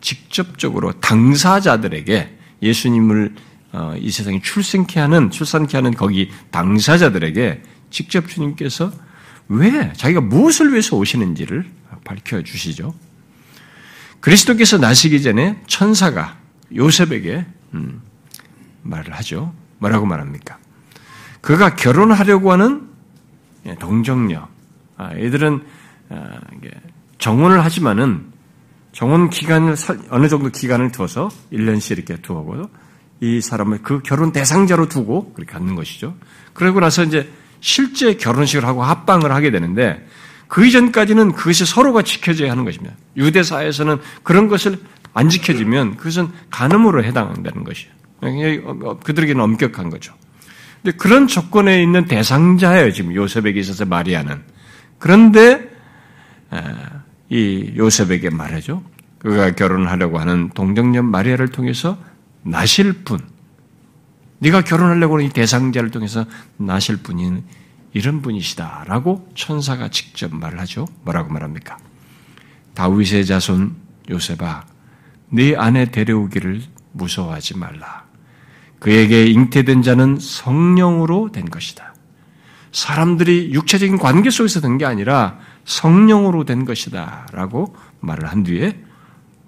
직접적으로 0.00 0.92
당사자들에게 0.92 2.38
예수님을 2.62 3.34
어, 3.72 3.94
이 3.98 4.10
세상에 4.10 4.40
출생케 4.42 5.00
하는 5.00 5.30
출산케 5.30 5.76
하는 5.76 5.94
거기 5.94 6.30
당사자들에게 6.50 7.62
직접 7.90 8.28
주님께서 8.28 8.92
왜 9.48 9.92
자기가 9.94 10.20
무엇을 10.20 10.70
위해서 10.70 10.96
오시는지를 10.96 11.66
밝혀 12.04 12.42
주시죠. 12.42 12.94
그리스도께서 14.20 14.78
나시기 14.78 15.22
전에 15.22 15.60
천사가 15.66 16.38
요셉에게 16.74 17.44
음, 17.74 18.00
말을 18.82 19.12
하죠. 19.14 19.52
뭐라고 19.78 20.06
말합니까? 20.06 20.58
그가 21.40 21.74
결혼하려고 21.74 22.52
하는 22.52 22.88
예, 23.66 23.74
동정녀. 23.74 24.48
아, 24.96 25.14
얘들은 25.16 25.62
아, 26.08 26.40
정혼을 27.18 27.64
하지만은 27.64 28.32
정혼 28.92 29.30
기간을 29.30 29.74
어느 30.10 30.28
정도 30.28 30.50
기간을 30.50 30.92
두어서 30.92 31.28
1년씩 31.52 31.92
이렇게 31.92 32.16
두고 32.16 32.68
이 33.20 33.40
사람을 33.40 33.82
그 33.82 34.00
결혼 34.02 34.32
대상자로 34.32 34.88
두고 34.88 35.32
그렇게 35.32 35.52
갖는 35.52 35.74
것이죠. 35.74 36.14
그러고 36.52 36.80
나서 36.80 37.04
이제 37.04 37.32
실제 37.62 38.14
결혼식을 38.14 38.66
하고 38.66 38.82
합방을 38.82 39.32
하게 39.32 39.50
되는데 39.50 40.06
그 40.48 40.66
이전까지는 40.66 41.32
그것이 41.32 41.64
서로가 41.64 42.02
지켜져야 42.02 42.50
하는 42.50 42.64
것입니다. 42.64 42.94
유대 43.16 43.42
사회에서는 43.42 43.98
그런 44.22 44.48
것을 44.48 44.78
안 45.14 45.30
지켜지면 45.30 45.96
그것은 45.96 46.28
간음으로 46.50 47.04
해당한다는 47.04 47.64
것이에요. 47.64 48.68
어, 48.68 48.90
어, 48.90 48.98
그들에게는 48.98 49.42
엄격한 49.42 49.88
거죠. 49.88 50.12
근데 50.82 50.96
그런 50.96 51.28
조건에 51.28 51.82
있는 51.82 52.06
대상자예요, 52.06 52.92
지금 52.92 53.14
요셉에게 53.14 53.58
있어서 53.60 53.86
마리아는. 53.86 54.42
그런데 54.98 55.70
이 57.28 57.72
요셉에게 57.76 58.30
말하죠. 58.30 58.82
그가 59.20 59.52
결혼하려고 59.52 60.18
하는 60.18 60.50
동정녀 60.50 61.02
마리아를 61.02 61.48
통해서 61.48 61.96
나실 62.42 62.92
분, 63.04 63.20
네가 64.42 64.62
결혼하려고 64.62 65.14
하는 65.14 65.26
이 65.26 65.28
대상자를 65.28 65.92
통해서 65.92 66.24
나실 66.56 66.96
분인 66.96 67.44
이런 67.92 68.22
분이시다라고 68.22 69.30
천사가 69.36 69.88
직접 69.88 70.34
말을 70.34 70.58
하죠. 70.60 70.86
뭐라고 71.04 71.32
말합니까? 71.32 71.76
다윗의 72.74 73.24
자손 73.26 73.76
요셉아, 74.10 74.64
네 75.28 75.54
아내 75.56 75.90
데려오기를 75.92 76.60
무서워하지 76.90 77.56
말라. 77.56 78.04
그에게 78.80 79.26
잉태된 79.26 79.82
자는 79.82 80.18
성령으로 80.18 81.30
된 81.30 81.48
것이다. 81.48 81.94
사람들이 82.72 83.52
육체적인 83.52 83.98
관계 83.98 84.30
속에서 84.30 84.60
된 84.60 84.76
게 84.76 84.84
아니라 84.86 85.38
성령으로 85.64 86.44
된 86.44 86.64
것이다. 86.64 87.28
라고 87.32 87.76
말을 88.00 88.28
한 88.28 88.42
뒤에 88.42 88.82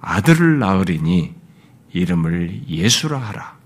아들을 0.01 0.61
낳으리니 0.61 1.35
이름을 1.93 2.69
예수라 2.69 3.19
하라. 3.19 3.64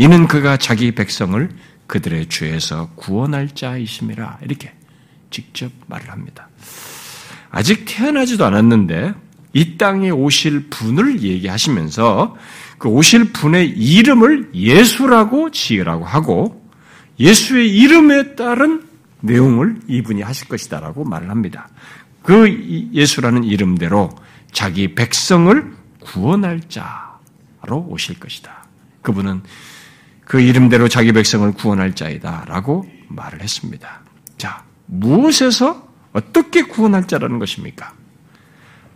이는 0.00 0.26
그가 0.28 0.56
자기 0.56 0.92
백성을 0.92 1.46
그들의 1.86 2.30
죄에서 2.30 2.88
구원할 2.94 3.50
자이심이라. 3.54 4.38
이렇게 4.40 4.72
직접 5.28 5.70
말을 5.88 6.10
합니다. 6.10 6.48
아직 7.50 7.84
태어나지도 7.86 8.46
않았는데 8.46 9.12
이 9.52 9.76
땅에 9.76 10.08
오실 10.08 10.70
분을 10.70 11.22
얘기하시면서 11.22 12.34
그 12.78 12.88
오실 12.88 13.34
분의 13.34 13.68
이름을 13.68 14.52
예수라고 14.54 15.50
지으라고 15.50 16.06
하고 16.06 16.66
예수의 17.18 17.68
이름에 17.68 18.36
따른 18.36 18.82
내용을 19.20 19.80
이분이 19.86 20.22
하실 20.22 20.48
것이다라고 20.48 21.04
말을 21.04 21.28
합니다. 21.28 21.68
그 22.22 22.88
예수라는 22.94 23.44
이름대로 23.44 24.08
자기 24.50 24.94
백성을 24.94 25.74
구원할 26.00 26.62
자로 26.70 27.84
오실 27.86 28.18
것이다. 28.18 28.64
그분은 29.02 29.42
그 30.30 30.40
이름대로 30.40 30.86
자기 30.86 31.10
백성을 31.10 31.50
구원할 31.54 31.96
자이다 31.96 32.44
라고 32.46 32.88
말을 33.08 33.42
했습니다. 33.42 34.02
자, 34.38 34.62
무엇에서 34.86 35.88
어떻게 36.12 36.62
구원할 36.62 37.08
자라는 37.08 37.40
것입니까? 37.40 37.92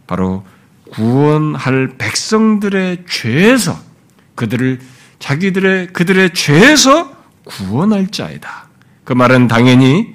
바로 0.06 0.46
구원할 0.92 1.96
백성들의 1.98 3.06
죄에서 3.08 3.76
그들을 4.36 4.78
자기들의 5.18 5.88
그들의 5.88 6.34
죄에서 6.34 7.12
구원할 7.42 8.12
자이다. 8.12 8.68
그 9.02 9.12
말은 9.12 9.48
당연히 9.48 10.14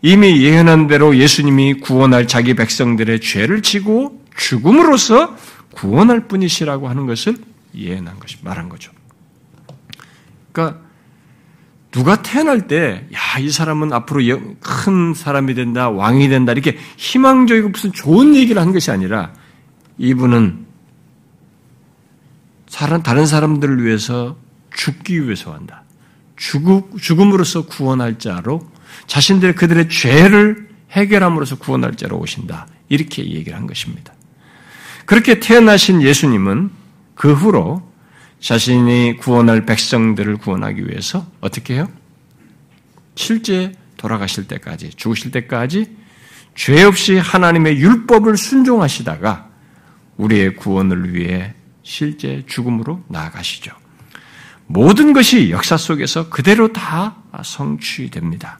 이미 0.00 0.42
예언한 0.42 0.86
대로 0.86 1.14
예수님이 1.14 1.74
구원할 1.74 2.26
자기 2.26 2.54
백성들의 2.54 3.20
죄를 3.20 3.60
지고 3.60 4.24
죽음으로써 4.34 5.36
구원할 5.74 6.20
뿐이시라고 6.20 6.88
하는 6.88 7.04
것을 7.04 7.36
예언한 7.74 8.18
것이 8.18 8.38
말한 8.40 8.70
거죠. 8.70 8.93
그러니까 10.54 10.80
누가 11.90 12.22
태어날 12.22 12.66
때, 12.66 13.06
야, 13.12 13.38
이 13.38 13.50
사람은 13.50 13.92
앞으로 13.92 14.20
큰 14.60 15.14
사람이 15.14 15.54
된다, 15.54 15.90
왕이 15.90 16.28
된다, 16.28 16.52
이렇게 16.52 16.78
희망적이고 16.96 17.68
무슨 17.68 17.92
좋은 17.92 18.34
얘기를 18.34 18.60
한 18.62 18.72
것이 18.72 18.90
아니라, 18.90 19.32
이분은 19.98 20.64
다른 22.68 23.26
사람들을 23.26 23.84
위해서 23.84 24.36
죽기 24.74 25.24
위해서 25.24 25.52
한다. 25.52 25.82
죽음으로써 26.36 27.66
구원할 27.66 28.18
자로 28.18 28.60
자신들의 29.06 29.54
그들의 29.54 29.88
죄를 29.88 30.68
해결함으로써 30.90 31.56
구원할 31.56 31.94
자로 31.94 32.18
오신다. 32.18 32.66
이렇게 32.88 33.24
얘기를 33.24 33.56
한 33.56 33.68
것입니다. 33.68 34.12
그렇게 35.06 35.38
태어나신 35.38 36.02
예수님은 36.02 36.70
그 37.14 37.32
후로 37.32 37.93
자신이 38.44 39.16
구원할 39.16 39.64
백성들을 39.64 40.36
구원하기 40.36 40.86
위해서 40.86 41.26
어떻게 41.40 41.76
해요? 41.76 41.88
실제 43.14 43.72
돌아가실 43.96 44.48
때까지, 44.48 44.90
죽으실 44.90 45.30
때까지 45.30 45.86
죄 46.54 46.82
없이 46.82 47.16
하나님의 47.16 47.78
율법을 47.78 48.36
순종하시다가 48.36 49.48
우리의 50.18 50.56
구원을 50.56 51.14
위해 51.14 51.54
실제 51.82 52.44
죽음으로 52.46 53.02
나아가시죠. 53.08 53.72
모든 54.66 55.14
것이 55.14 55.48
역사 55.48 55.78
속에서 55.78 56.28
그대로 56.28 56.70
다 56.70 57.16
성취됩니다. 57.42 58.58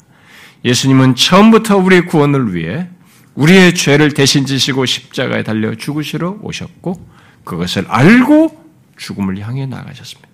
예수님은 0.65 1.15
처음부터 1.15 1.77
우리의 1.77 2.07
구원을 2.07 2.55
위해 2.55 2.89
우리의 3.35 3.75
죄를 3.75 4.15
대신 4.15 4.47
지시고 4.47 4.87
십자가에 4.87 5.43
달려 5.43 5.75
죽으시러 5.75 6.39
오셨고 6.41 7.07
그것을 7.45 7.85
알고 7.89 8.64
죽음을 8.97 9.39
향해 9.39 9.67
나가셨습니다. 9.67 10.29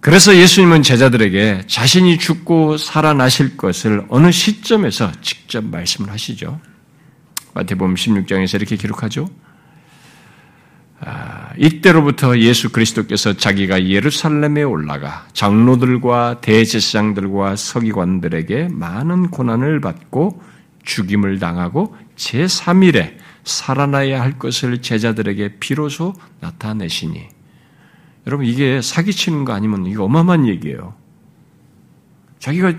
그래서 0.00 0.34
예수님은 0.34 0.82
제자들에게 0.82 1.62
자신이 1.68 2.18
죽고 2.18 2.76
살아나실 2.76 3.56
것을 3.56 4.04
어느 4.08 4.32
시점에서 4.32 5.12
직접 5.20 5.64
말씀을 5.64 6.10
하시죠. 6.10 6.60
마태복음 7.54 7.94
16장에서 7.94 8.56
이렇게 8.56 8.76
기록하죠. 8.76 9.28
아, 11.04 11.50
이때로부터 11.56 12.38
예수 12.38 12.70
그리스도께서 12.70 13.34
자기가 13.34 13.86
예루살렘에 13.86 14.62
올라가 14.62 15.26
장로들과 15.32 16.40
대제사장들과 16.40 17.56
서기관들에게 17.56 18.68
많은 18.70 19.30
고난을 19.30 19.80
받고 19.80 20.42
죽임을 20.84 21.38
당하고 21.38 21.96
제3일에 22.16 23.16
살아나야 23.44 24.20
할 24.20 24.38
것을 24.38 24.82
제자들에게 24.82 25.58
비로소 25.58 26.14
나타내시니 26.40 27.28
여러분 28.26 28.46
이게 28.46 28.80
사기치는 28.80 29.44
거 29.44 29.52
아니면 29.52 29.86
이거 29.86 30.04
어마어마한 30.04 30.46
얘기예요. 30.46 30.94
자기가 32.38 32.74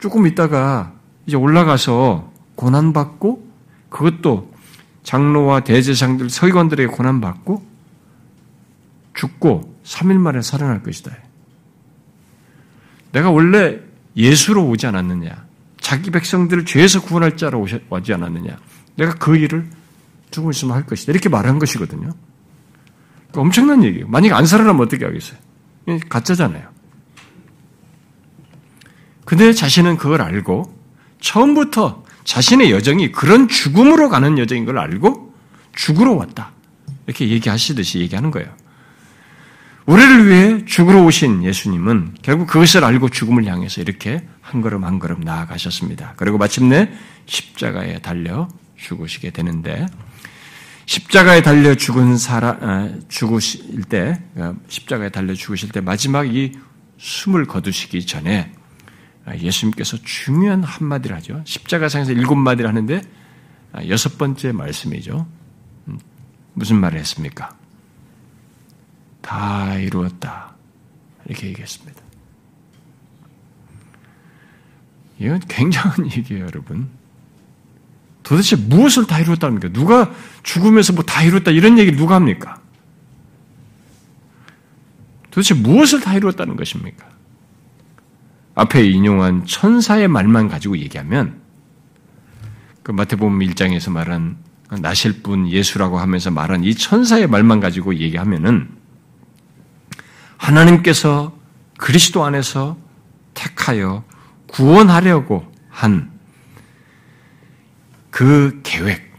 조금 0.00 0.26
있다가 0.26 0.92
이제 1.26 1.36
올라가서 1.36 2.32
고난받고 2.56 3.48
그것도 3.88 4.52
장로와 5.04 5.60
대제상들, 5.60 6.30
서기관들에게 6.30 6.92
고난받고 6.92 7.64
죽고 9.14 9.78
3일 9.84 10.18
만에 10.18 10.42
살아날 10.42 10.82
것이다. 10.82 11.12
내가 13.12 13.30
원래 13.30 13.78
예수로 14.16 14.66
오지 14.66 14.86
않았느냐? 14.86 15.44
자기 15.80 16.10
백성들을 16.10 16.64
죄에서 16.64 17.02
구원할 17.02 17.36
자로 17.36 17.64
오지 17.90 18.12
않았느냐? 18.12 18.56
내가 18.96 19.14
그 19.14 19.36
일을 19.36 19.68
죽음 20.34 20.50
있으면 20.50 20.74
할 20.74 20.84
것이다. 20.84 21.12
이렇게 21.12 21.28
말한 21.28 21.58
것이거든요. 21.60 22.10
그러니까 23.28 23.40
엄청난 23.40 23.84
얘기예요. 23.84 24.08
만약에 24.08 24.34
안 24.34 24.46
살아나면 24.46 24.82
어떻게 24.82 25.04
하겠어요? 25.04 25.38
가짜잖아요. 26.08 26.68
근데 29.24 29.52
자신은 29.52 29.96
그걸 29.96 30.20
알고 30.20 30.76
처음부터 31.20 32.04
자신의 32.24 32.72
여정이 32.72 33.12
그런 33.12 33.48
죽음으로 33.48 34.08
가는 34.08 34.38
여정인 34.38 34.64
걸 34.64 34.78
알고 34.78 35.34
죽으러 35.74 36.14
왔다. 36.14 36.52
이렇게 37.06 37.28
얘기하시듯이 37.28 38.00
얘기하는 38.00 38.30
거예요. 38.30 38.48
우리를 39.86 40.26
위해 40.26 40.64
죽으러 40.64 41.04
오신 41.04 41.44
예수님은 41.44 42.16
결국 42.22 42.46
그것을 42.46 42.84
알고 42.84 43.10
죽음을 43.10 43.44
향해서 43.44 43.82
이렇게 43.82 44.26
한 44.40 44.62
걸음 44.62 44.84
한 44.84 44.98
걸음 44.98 45.20
나아가셨습니다. 45.20 46.14
그리고 46.16 46.38
마침내 46.38 46.90
십자가에 47.26 47.98
달려 47.98 48.48
죽으시게 48.76 49.30
되는데 49.30 49.86
십자가에 50.86 51.42
달려 51.42 51.74
죽은 51.74 52.16
사람 52.18 52.62
아, 52.62 52.90
죽으실 53.08 53.84
때 53.84 54.22
아, 54.36 54.54
십자가에 54.68 55.08
달려 55.08 55.34
죽으실 55.34 55.70
때 55.70 55.80
마지막 55.80 56.34
이 56.34 56.52
숨을 56.98 57.46
거두시기 57.46 58.04
전에 58.06 58.52
아, 59.24 59.34
예수님께서 59.36 59.96
중요한 60.04 60.62
한마디를 60.62 61.16
하죠. 61.16 61.42
십자가상에서 61.44 62.12
일곱 62.12 62.36
마디를 62.36 62.68
하는데 62.68 63.02
아, 63.72 63.84
여섯 63.88 64.18
번째 64.18 64.52
말씀이죠. 64.52 65.26
음, 65.88 65.98
무슨 66.52 66.76
말을 66.76 66.98
했습니까? 67.00 67.56
다 69.22 69.74
이루었다. 69.76 70.54
이렇게 71.26 71.48
얘기했습니다. 71.48 72.02
이건 75.18 75.40
굉장한 75.48 76.10
얘기예요, 76.12 76.44
여러분. 76.44 76.88
도대체 78.24 78.56
무엇을 78.56 79.06
다 79.06 79.20
이루었답니까? 79.20 79.68
누가 79.68 80.10
죽으면서 80.42 80.92
뭐 80.94 81.04
다 81.04 81.22
이루었다 81.22 81.52
이런 81.52 81.78
얘기를 81.78 81.96
누가 81.96 82.16
합니까? 82.16 82.58
도대체 85.30 85.54
무엇을 85.54 86.00
다 86.00 86.14
이루었다는 86.14 86.56
것입니까? 86.56 87.06
앞에 88.56 88.84
인용한 88.88 89.46
천사의 89.46 90.08
말만 90.08 90.48
가지고 90.48 90.78
얘기하면 90.78 91.40
그 92.82 92.92
마태복음 92.92 93.38
1장에서 93.40 93.90
말한 93.90 94.36
나실 94.80 95.22
분 95.22 95.48
예수라고 95.48 95.98
하면서 95.98 96.30
말한 96.30 96.64
이 96.64 96.74
천사의 96.74 97.26
말만 97.26 97.60
가지고 97.60 97.94
얘기하면은 97.96 98.68
하나님께서 100.38 101.36
그리스도 101.78 102.24
안에서 102.24 102.76
택하여 103.34 104.04
구원하려고 104.46 105.50
한 105.68 106.13
그 108.14 108.60
계획, 108.62 109.12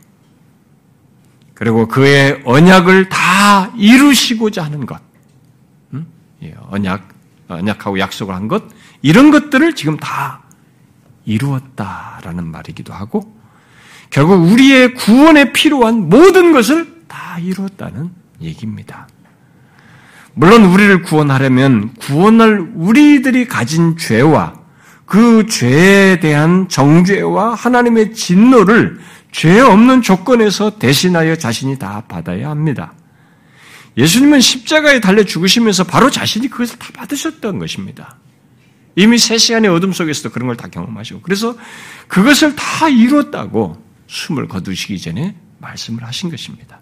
그리고 1.54 1.86
그의 1.86 2.42
언약을 2.46 3.10
다 3.10 3.70
이루시고자 3.76 4.64
하는 4.64 4.86
것, 4.86 5.02
음? 5.92 6.08
예, 6.42 6.56
언약, 6.70 7.10
언약하고 7.50 8.00
약속을 8.00 8.34
한 8.34 8.48
것, 8.48 8.64
이런 9.02 9.32
것들을 9.32 9.76
지금 9.76 9.98
다 9.98 10.44
이루었다라는 11.26 12.50
말이기도 12.50 12.94
하고 12.94 13.36
결국 14.12 14.36
우리의 14.50 14.94
구원에 14.94 15.52
필요한 15.52 16.08
모든 16.08 16.54
것을 16.54 17.04
다 17.10 17.38
이루었다는 17.40 18.12
얘기입니다. 18.40 19.10
물론 20.36 20.64
우리를 20.64 21.02
구원하려면 21.02 21.94
구원할 21.96 22.72
우리들이 22.74 23.46
가진 23.50 23.98
죄와 23.98 24.65
그 25.06 25.46
죄에 25.48 26.20
대한 26.20 26.68
정죄와 26.68 27.54
하나님의 27.56 28.14
진노를 28.14 29.00
죄 29.32 29.60
없는 29.60 30.02
조건에서 30.02 30.78
대신하여 30.80 31.36
자신이 31.36 31.78
다 31.78 32.04
받아야 32.08 32.50
합니다. 32.50 32.94
예수님은 33.98 34.42
십자가에 34.42 35.00
달려 35.00 35.24
죽으시면서 35.24 35.84
바로 35.86 36.10
자신이 36.10 36.50
그것을 36.50 36.78
다 36.80 36.90
받으셨던 36.94 37.60
것입니다. 37.60 38.18
이미 38.96 39.18
세 39.18 39.38
시간의 39.38 39.70
어둠 39.70 39.92
속에서도 39.94 40.32
그런 40.32 40.48
걸 40.48 40.56
다 40.56 40.68
경험하시고 40.70 41.22
그래서 41.22 41.56
그것을 42.08 42.56
다 42.56 42.90
이루었다고 42.90 43.82
숨을 44.08 44.48
거두시기 44.48 45.00
전에 45.00 45.36
말씀을 45.60 46.04
하신 46.06 46.30
것입니다. 46.30 46.80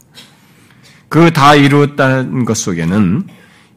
그 1.09 1.31
다 1.31 1.55
이루었다는 1.55 2.45
것 2.45 2.57
속에는 2.57 3.27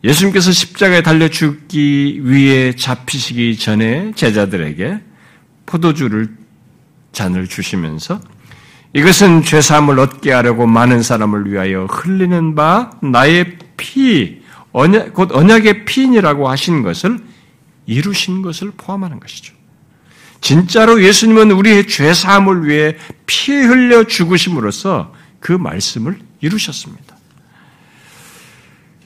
예수님께서 0.07 0.53
십자가에 0.53 1.03
달려 1.03 1.29
죽기 1.29 2.21
위해 2.23 2.73
잡히시기 2.77 3.59
전에 3.59 4.13
제자들에게 4.15 5.01
포도주를 5.67 6.29
잔을 7.11 7.49
주시면서 7.49 8.21
이것은 8.93 9.43
죄사함을 9.43 9.99
얻게 9.99 10.31
하려고 10.31 10.67
많은 10.67 11.03
사람을 11.03 11.51
위하여 11.51 11.87
흘리는 11.87 12.55
바 12.55 12.93
나의 13.03 13.59
피, 13.77 14.43
언약, 14.73 15.13
곧 15.13 15.33
언약의 15.33 15.85
피인이라고 15.87 16.49
하신 16.49 16.83
것을 16.83 17.19
이루신 17.87 18.43
것을 18.43 18.71
포함하는 18.77 19.19
것이죠. 19.19 19.55
진짜로 20.41 21.03
예수님은 21.03 21.51
우리의 21.51 21.89
죄 21.89 22.15
사함을 22.15 22.69
위해 22.69 22.97
피 23.27 23.53
흘려 23.53 24.05
죽으심으로써 24.05 25.13
그 25.41 25.51
말씀을 25.51 26.19
이루셨습니다. 26.41 27.16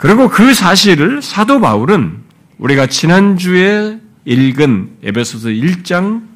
그리고 0.01 0.31
그 0.31 0.55
사실을 0.55 1.21
사도 1.21 1.61
바울은 1.61 2.23
우리가 2.57 2.87
지난주에 2.87 4.01
읽은 4.25 4.97
에베소서 5.03 5.51
1장 5.51 6.27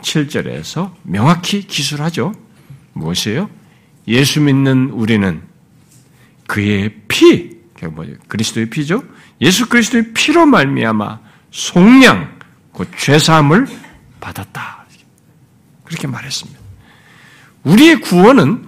7절에서 0.00 0.94
명확히 1.02 1.60
기술하죠. 1.60 2.34
무엇이에요? 2.94 3.50
예수 4.08 4.40
믿는 4.40 4.88
우리는 4.94 5.42
그의 6.46 6.94
피, 7.06 7.58
뭐 7.90 8.06
그리스도의 8.28 8.70
피죠. 8.70 9.04
예수 9.42 9.68
그리스도의 9.68 10.14
피로 10.14 10.46
말미암아 10.46 11.20
속량 11.50 12.38
곧 12.72 12.88
죄사함을 12.96 13.66
받았다. 14.20 14.86
그렇게 15.84 16.06
말했습니다. 16.06 16.58
우리의 17.64 18.00
구원은 18.00 18.67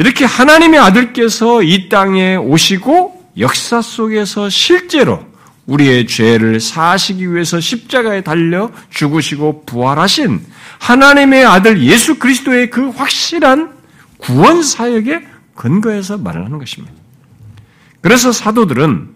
이렇게 0.00 0.24
하나님의 0.24 0.80
아들께서 0.80 1.62
이 1.62 1.90
땅에 1.90 2.34
오시고 2.34 3.32
역사 3.36 3.82
속에서 3.82 4.48
실제로 4.48 5.22
우리의 5.66 6.06
죄를 6.06 6.58
사하시기 6.58 7.30
위해서 7.30 7.60
십자가에 7.60 8.22
달려 8.22 8.70
죽으시고 8.88 9.66
부활하신 9.66 10.40
하나님의 10.78 11.44
아들 11.44 11.82
예수 11.82 12.18
그리스도의 12.18 12.70
그 12.70 12.88
확실한 12.88 13.74
구원 14.16 14.62
사역에 14.62 15.20
근거해서 15.54 16.16
말을 16.16 16.46
하는 16.46 16.58
것입니다. 16.58 16.94
그래서 18.00 18.32
사도들은 18.32 19.06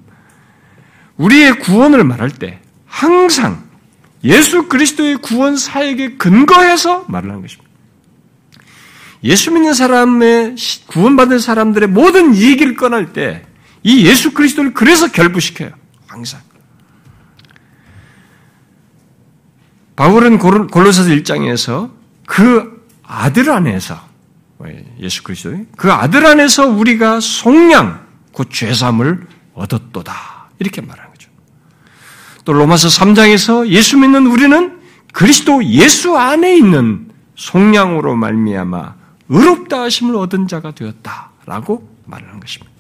우리의 1.17 1.61
구원을 1.61 2.05
말할 2.05 2.29
때 2.29 2.61
항상 2.85 3.65
예수 4.23 4.69
그리스도의 4.69 5.17
구원 5.17 5.57
사역에 5.57 6.17
근거해서 6.17 7.07
말을 7.09 7.31
하는 7.31 7.41
것입니다. 7.41 7.74
예수 9.25 9.51
믿는 9.51 9.75
사람의 9.75 10.55
구원받은 10.87 11.39
사람들의 11.39 11.89
모든 11.89 12.37
얘기를 12.37 12.77
꺼낼 12.77 13.13
때 13.13 13.45
이 13.85 14.07
예수 14.07 14.33
그리스도를 14.33 14.75
그래서 14.75 15.13
결부시켜요. 15.13 15.71
항상. 16.09 16.41
바울은 19.95 20.39
골로새서 20.39 21.11
1장에서 21.11 21.91
그 22.27 22.85
아들 23.05 23.51
안에서 23.51 24.01
예수 24.99 25.23
그리스도의 25.23 25.67
그 25.77 25.93
아들 25.93 26.27
안에서 26.27 26.67
우리가 26.67 27.21
속량 27.21 28.05
곧 28.33 28.49
죄삼을 28.51 29.27
얻었도다 29.53 30.49
이렇게 30.59 30.81
말하는 30.81 31.11
거죠. 31.13 31.31
또 32.45 32.55
로마서 32.55 32.89
3장에서 32.89 33.69
예수 33.69 33.99
믿는 33.99 34.27
우리는 34.27 34.81
그리스도 35.13 35.63
예수 35.65 36.17
안에 36.17 36.57
있는 36.57 37.11
속량으로 37.37 38.17
말미암아 38.17 38.95
의롭다 39.29 39.83
하심을 39.83 40.17
얻은 40.17 40.49
자가 40.49 40.73
되었다라고 40.73 41.89
한 42.11 42.41
것입니다. 42.41 42.73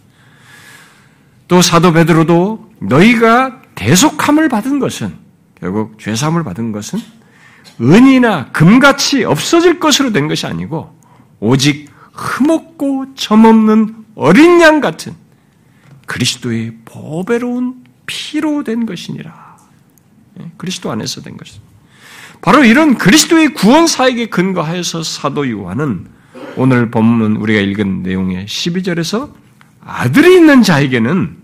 또 1.48 1.62
사도 1.62 1.92
베드로도 1.92 2.72
너희가 2.80 3.62
대속함을 3.74 4.48
받은 4.48 4.78
것은 4.78 5.16
결국 5.60 5.98
죄 5.98 6.14
사함을 6.14 6.44
받은 6.44 6.72
것은 6.72 6.98
은이나 7.80 8.52
금같이 8.52 9.24
없어질 9.24 9.80
것으로 9.80 10.12
된 10.12 10.28
것이 10.28 10.46
아니고 10.46 10.96
오직 11.40 11.90
흠없고 12.12 13.14
점없는 13.14 14.04
어린 14.14 14.60
양 14.60 14.80
같은 14.80 15.14
그리스도의 16.06 16.76
보배로운 16.84 17.84
피로 18.06 18.62
된 18.62 18.86
것이니라. 18.86 19.56
예, 20.40 20.50
그리스도 20.56 20.90
안에서 20.90 21.22
된 21.22 21.36
것입니다. 21.36 21.64
바로 22.42 22.64
이런 22.64 22.98
그리스도의 22.98 23.54
구원 23.54 23.86
사역에 23.86 24.26
근거하여서 24.26 25.02
사도 25.02 25.50
요한은 25.50 26.13
오늘 26.56 26.90
본문 26.90 27.36
우리가 27.36 27.60
읽은 27.60 28.02
내용의 28.02 28.46
12절에서 28.46 29.32
아들이 29.84 30.36
있는 30.36 30.62
자에게는 30.62 31.36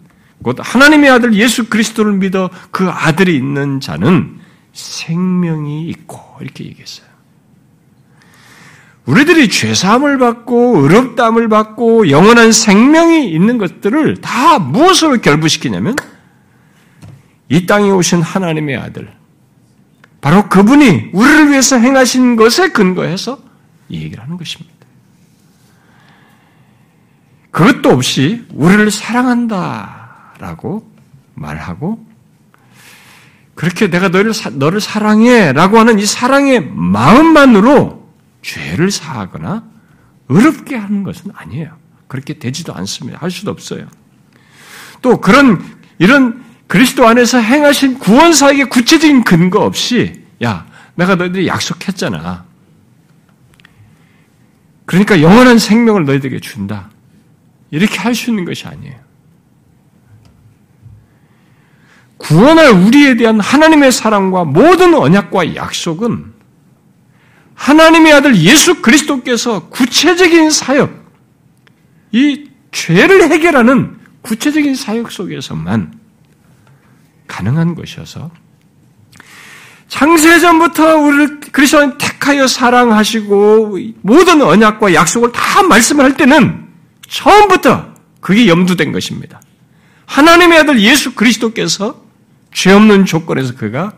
곧 0.42 0.56
하나님의 0.60 1.10
아들 1.10 1.34
예수 1.34 1.68
그리스도를 1.68 2.14
믿어 2.14 2.50
그 2.70 2.88
아들이 2.88 3.36
있는 3.36 3.80
자는 3.80 4.38
생명이 4.72 5.88
있고 5.88 6.18
이렇게 6.40 6.64
얘기했어요. 6.64 7.10
우리들이 9.04 9.48
죄사함을 9.48 10.18
받고 10.18 10.78
의롭다함을 10.78 11.48
받고 11.48 12.10
영원한 12.10 12.52
생명이 12.52 13.30
있는 13.30 13.58
것들을 13.58 14.18
다 14.18 14.58
무엇으로 14.58 15.20
결부시키냐면 15.20 15.96
이 17.48 17.66
땅에 17.66 17.90
오신 17.90 18.22
하나님의 18.22 18.76
아들 18.76 19.10
바로 20.20 20.48
그분이 20.48 21.10
우리를 21.12 21.50
위해서 21.50 21.76
행하신 21.78 22.36
것에 22.36 22.68
근거해서 22.68 23.40
이 23.88 24.02
얘기를 24.02 24.22
하는 24.22 24.36
것입니다. 24.36 24.79
그것도 27.50 27.90
없이 27.90 28.46
우리를 28.52 28.90
사랑한다라고 28.90 30.90
말하고 31.34 32.06
그렇게 33.54 33.90
내가 33.90 34.08
너를, 34.08 34.32
너를 34.52 34.80
사랑해 34.80 35.52
라고 35.52 35.78
하는 35.78 35.98
이 35.98 36.06
사랑의 36.06 36.70
마음만으로 36.72 38.08
죄를 38.42 38.90
사하거나 38.90 39.64
어렵게 40.28 40.76
하는 40.76 41.02
것은 41.02 41.32
아니에요. 41.34 41.76
그렇게 42.06 42.38
되지도 42.38 42.74
않습니다. 42.74 43.18
할 43.18 43.30
수도 43.30 43.50
없어요. 43.50 43.86
또 45.02 45.20
그런, 45.20 45.62
이런 45.98 46.44
그리스도 46.68 47.06
안에서 47.06 47.38
행하신 47.38 47.98
구원사에게 47.98 48.64
구체적인 48.64 49.24
근거 49.24 49.60
없이, 49.60 50.24
야, 50.42 50.66
내가 50.94 51.16
너희들이 51.16 51.48
약속했잖아. 51.48 52.44
그러니까 54.86 55.20
영원한 55.20 55.58
생명을 55.58 56.04
너희들에게 56.04 56.40
준다. 56.40 56.88
이렇게 57.70 57.98
할 57.98 58.14
수 58.14 58.30
있는 58.30 58.44
것이 58.44 58.66
아니에요. 58.66 59.10
구원할 62.16 62.70
우리에 62.70 63.16
대한 63.16 63.40
하나님의 63.40 63.92
사랑과 63.92 64.44
모든 64.44 64.94
언약과 64.94 65.56
약속은 65.56 66.32
하나님의 67.54 68.12
아들 68.12 68.36
예수 68.36 68.82
그리스도께서 68.82 69.68
구체적인 69.68 70.50
사역, 70.50 70.92
이 72.12 72.48
죄를 72.72 73.30
해결하는 73.30 73.98
구체적인 74.22 74.74
사역 74.74 75.10
속에서만 75.10 75.98
가능한 77.26 77.74
것이어서 77.74 78.30
창세전부터 79.88 80.96
우리를 80.98 81.40
그리스도는 81.52 81.98
택하여 81.98 82.46
사랑하시고 82.46 83.78
모든 84.02 84.40
언약과 84.42 84.94
약속을 84.94 85.32
다 85.32 85.62
말씀을 85.62 86.04
할 86.04 86.16
때는 86.16 86.59
처음부터 87.10 87.92
그게 88.20 88.46
염두된 88.46 88.92
것입니다. 88.92 89.42
하나님의 90.06 90.60
아들 90.60 90.80
예수 90.80 91.14
그리스도께서 91.14 92.02
죄 92.52 92.72
없는 92.72 93.04
조건에서 93.04 93.54
그가 93.54 93.94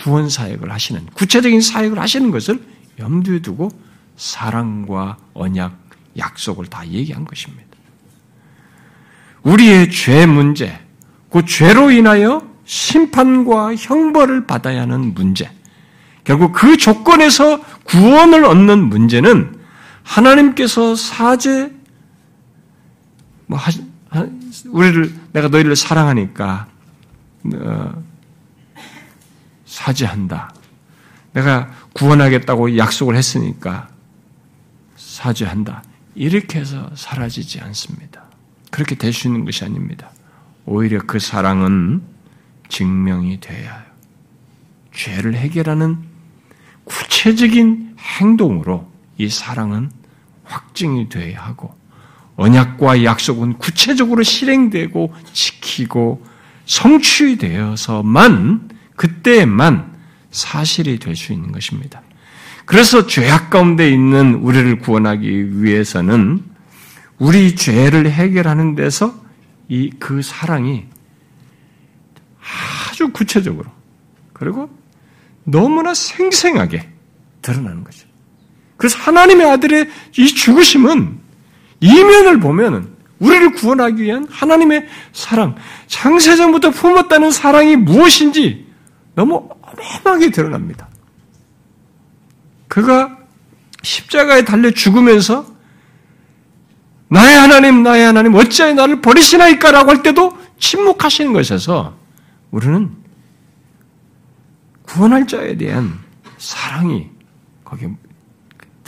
구원 0.00 0.28
사역을 0.28 0.70
하시는 0.70 1.04
구체적인 1.14 1.60
사역을 1.60 1.98
하시는 1.98 2.30
것을 2.30 2.62
염두에 2.98 3.40
두고 3.40 3.70
사랑과 4.16 5.16
언약, 5.34 5.76
약속을 6.16 6.66
다 6.66 6.86
얘기한 6.86 7.24
것입니다. 7.24 7.64
우리의 9.42 9.90
죄 9.90 10.26
문제, 10.26 10.80
그 11.30 11.44
죄로 11.44 11.90
인하여 11.90 12.48
심판과 12.64 13.76
형벌을 13.76 14.46
받아야 14.46 14.82
하는 14.82 15.14
문제, 15.14 15.50
결국 16.24 16.52
그 16.52 16.76
조건에서 16.76 17.60
구원을 17.84 18.44
얻는 18.44 18.88
문제는 18.88 19.57
하나님께서 20.08 20.94
사죄, 20.94 21.70
뭐 23.46 23.58
하, 23.58 23.70
우리를 24.70 25.14
내가 25.32 25.48
너희를 25.48 25.76
사랑하니까 25.76 26.66
어, 27.54 28.04
사죄한다. 29.66 30.54
내가 31.34 31.70
구원하겠다고 31.92 32.78
약속을 32.78 33.16
했으니까 33.16 33.88
사죄한다. 34.96 35.84
이렇게 36.14 36.58
해서 36.60 36.90
사라지지 36.94 37.60
않습니다. 37.60 38.24
그렇게 38.70 38.94
될 38.94 39.12
수 39.12 39.28
있는 39.28 39.44
것이 39.44 39.64
아닙니다. 39.64 40.10
오히려 40.64 41.00
그 41.06 41.18
사랑은 41.18 42.02
증명이 42.70 43.40
돼야 43.40 43.74
해요. 43.74 43.88
죄를 44.94 45.34
해결하는 45.34 45.98
구체적인 46.84 47.96
행동으로 47.98 48.90
이 49.18 49.28
사랑은 49.28 49.90
확증이 50.48 51.08
돼야 51.08 51.42
하고 51.42 51.74
언약과 52.36 53.04
약속은 53.04 53.58
구체적으로 53.58 54.22
실행되고 54.22 55.12
지키고 55.32 56.24
성취되어서만 56.66 58.68
그때만 58.96 59.96
사실이 60.30 60.98
될 60.98 61.16
수 61.16 61.32
있는 61.32 61.52
것입니다. 61.52 62.02
그래서 62.64 63.06
죄악 63.06 63.50
가운데 63.50 63.90
있는 63.90 64.34
우리를 64.36 64.78
구원하기 64.80 65.62
위해서는 65.62 66.44
우리 67.18 67.56
죄를 67.56 68.10
해결하는 68.10 68.74
데서 68.74 69.14
이 69.68 69.90
그 69.98 70.22
사랑이 70.22 70.86
아주 72.90 73.10
구체적으로 73.12 73.70
그리고 74.32 74.70
너무나 75.44 75.94
생생하게 75.94 76.88
드러나는 77.42 77.84
거죠. 77.84 78.07
그래서 78.78 78.96
하나님의 79.00 79.50
아들의 79.50 79.90
이 80.16 80.26
죽으심은 80.26 81.18
이면을 81.80 82.40
보면은 82.40 82.96
우리를 83.18 83.52
구원하기 83.52 84.02
위한 84.02 84.26
하나님의 84.30 84.86
사랑, 85.12 85.56
창세전부터 85.88 86.70
품었다는 86.70 87.32
사랑이 87.32 87.76
무엇인지 87.76 88.66
너무 89.14 89.48
어마어마하게 89.60 90.30
드러납니다. 90.30 90.88
그가 92.68 93.18
십자가에 93.82 94.44
달려 94.44 94.70
죽으면서 94.70 95.44
나의 97.08 97.36
하나님, 97.36 97.82
나의 97.82 98.04
하나님, 98.04 98.34
어찌하여 98.34 98.74
나를 98.74 99.00
버리시나이까라고 99.00 99.90
할 99.90 100.02
때도 100.02 100.38
침묵하시는 100.60 101.32
것에서 101.32 101.96
우리는 102.52 102.90
구원할 104.82 105.26
자에 105.26 105.56
대한 105.56 105.98
사랑이 106.36 107.08
거기에 107.64 107.88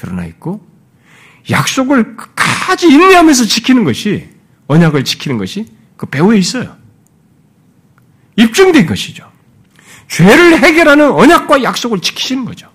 드러나 0.01 0.25
있고 0.25 0.67
약속을 1.51 2.17
끝까지 2.17 2.87
인내하면서 2.87 3.45
지키는 3.45 3.85
것이 3.85 4.31
언약을 4.67 5.05
지키는 5.05 5.37
것이 5.37 5.67
그 5.97 6.07
배후에 6.07 6.39
있어요. 6.39 6.77
입증된 8.37 8.87
것이죠. 8.87 9.31
죄를 10.09 10.59
해결하는 10.59 11.11
언약과 11.13 11.63
약속을 11.63 12.01
지키시는 12.01 12.47
거죠. 12.47 12.71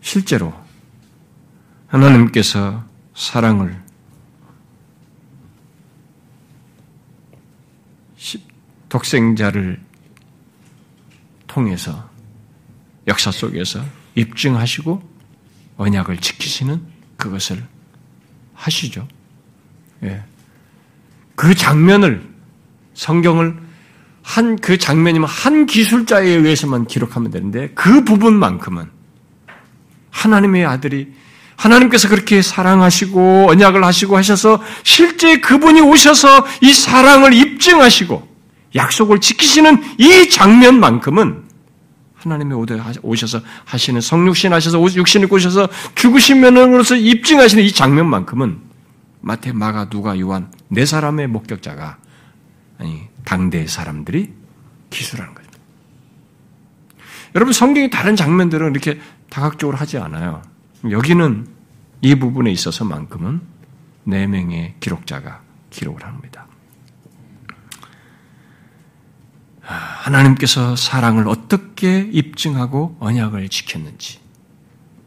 실제로 0.00 0.52
하나님께서 1.86 2.84
사랑을 3.14 3.80
독생자를 8.88 9.80
통해서 11.46 12.05
역사 13.06 13.30
속에서 13.30 13.84
입증하시고 14.14 15.16
언약을 15.76 16.18
지키시는 16.18 16.80
그것을 17.16 17.64
하시죠. 18.54 19.06
예. 20.02 20.22
그 21.34 21.54
장면을 21.54 22.26
성경을 22.94 23.66
한 24.26 24.56
그 24.56 24.76
장면이면 24.76 25.28
한 25.28 25.66
기술자에 25.66 26.26
의해서만 26.26 26.86
기록하면 26.86 27.30
되는데 27.30 27.70
그 27.74 28.04
부분만큼은 28.04 28.90
하나님의 30.10 30.66
아들이 30.66 31.12
하나님께서 31.54 32.08
그렇게 32.08 32.42
사랑하시고 32.42 33.46
언약을 33.48 33.84
하시고 33.84 34.16
하셔서 34.16 34.60
실제 34.82 35.38
그분이 35.38 35.80
오셔서 35.80 36.44
이 36.60 36.74
사랑을 36.74 37.32
입증하시고 37.32 38.28
약속을 38.74 39.20
지키시는 39.20 39.82
이 39.98 40.28
장면만큼은 40.28 41.44
하나님의 42.26 42.66
오셔서 43.02 43.40
하시는 43.64 44.00
성육신 44.00 44.52
하셔서 44.52 44.82
육신을 44.82 45.28
꼬셔서 45.28 45.68
죽으시면으로서 45.94 46.96
입증하시는 46.96 47.62
이 47.62 47.72
장면만큼은 47.72 48.60
마태, 49.20 49.52
마가, 49.52 49.88
누가, 49.88 50.18
요한 50.18 50.50
네 50.68 50.84
사람의 50.84 51.28
목격자가 51.28 51.98
아니 52.78 53.02
당대 53.24 53.66
사람들이 53.66 54.32
기술하는 54.90 55.34
거죠. 55.34 55.48
여러분 57.34 57.52
성경이 57.52 57.90
다른 57.90 58.16
장면들은 58.16 58.70
이렇게 58.70 59.00
다각적으로 59.30 59.76
하지 59.76 59.98
않아요. 59.98 60.42
여기는 60.88 61.46
이 62.02 62.14
부분에 62.14 62.50
있어서만큼은 62.50 63.40
네 64.04 64.26
명의 64.26 64.74
기록자가 64.80 65.42
기록을 65.70 66.04
합니다. 66.04 66.45
하나님께서 69.66 70.76
사랑을 70.76 71.28
어떻게 71.28 72.00
입증하고 72.00 72.96
언약을 73.00 73.48
지켰는지 73.48 74.20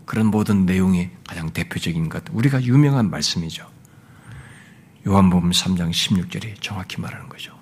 그런 0.05 0.27
모든 0.27 0.65
내용의 0.65 1.11
가장 1.25 1.51
대표적인 1.51 2.09
것, 2.09 2.23
우리가 2.31 2.63
유명한 2.63 3.09
말씀이죠. 3.09 3.69
요한복음 5.07 5.51
3장 5.51 5.91
16절이 5.91 6.61
정확히 6.61 6.99
말하는 6.99 7.29
거죠. 7.29 7.57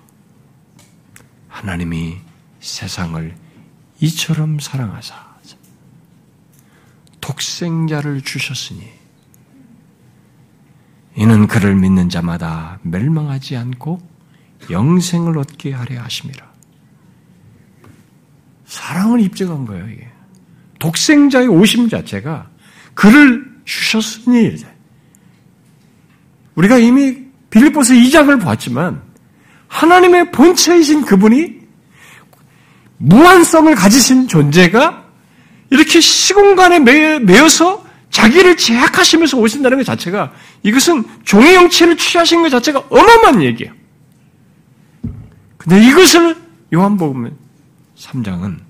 하나님이 1.48 2.18
세상을 2.60 3.36
이처럼 4.00 4.58
사랑하사 4.58 5.28
독생자를 7.20 8.22
주셨으니 8.22 8.90
이는 11.16 11.46
그를 11.46 11.74
믿는 11.74 12.08
자마다 12.08 12.78
멸망하지 12.82 13.56
않고 13.56 14.00
영생을 14.70 15.36
얻게 15.36 15.72
하려 15.72 16.02
하심이라. 16.02 16.47
사랑을 18.68 19.20
입증한 19.20 19.64
거예요, 19.64 19.88
이게. 19.88 20.06
독생자의 20.78 21.48
오심 21.48 21.88
자체가 21.88 22.48
그를 22.94 23.44
주셨으니 23.64 24.56
우리가 26.54 26.78
이미 26.78 27.16
빌립보서 27.50 27.94
2장을 27.94 28.40
봤지만 28.40 29.02
하나님의 29.68 30.30
본체이신 30.30 31.02
그분이 31.02 31.58
무한성을 32.98 33.74
가지신 33.74 34.28
존재가 34.28 35.04
이렇게 35.70 36.00
시공간에 36.00 36.78
매여서 37.20 37.84
자기를 38.10 38.56
제약하시면서 38.56 39.38
오신다는 39.38 39.78
것 39.78 39.84
자체가 39.84 40.32
이것은 40.62 41.04
종의 41.24 41.56
형체를 41.56 41.96
취하신 41.96 42.42
것 42.42 42.50
자체가 42.50 42.84
어마어마한 42.90 43.42
얘기예요. 43.42 43.72
근데 45.56 45.86
이것을 45.86 46.36
요한복음 46.72 47.36
3장은 47.98 48.60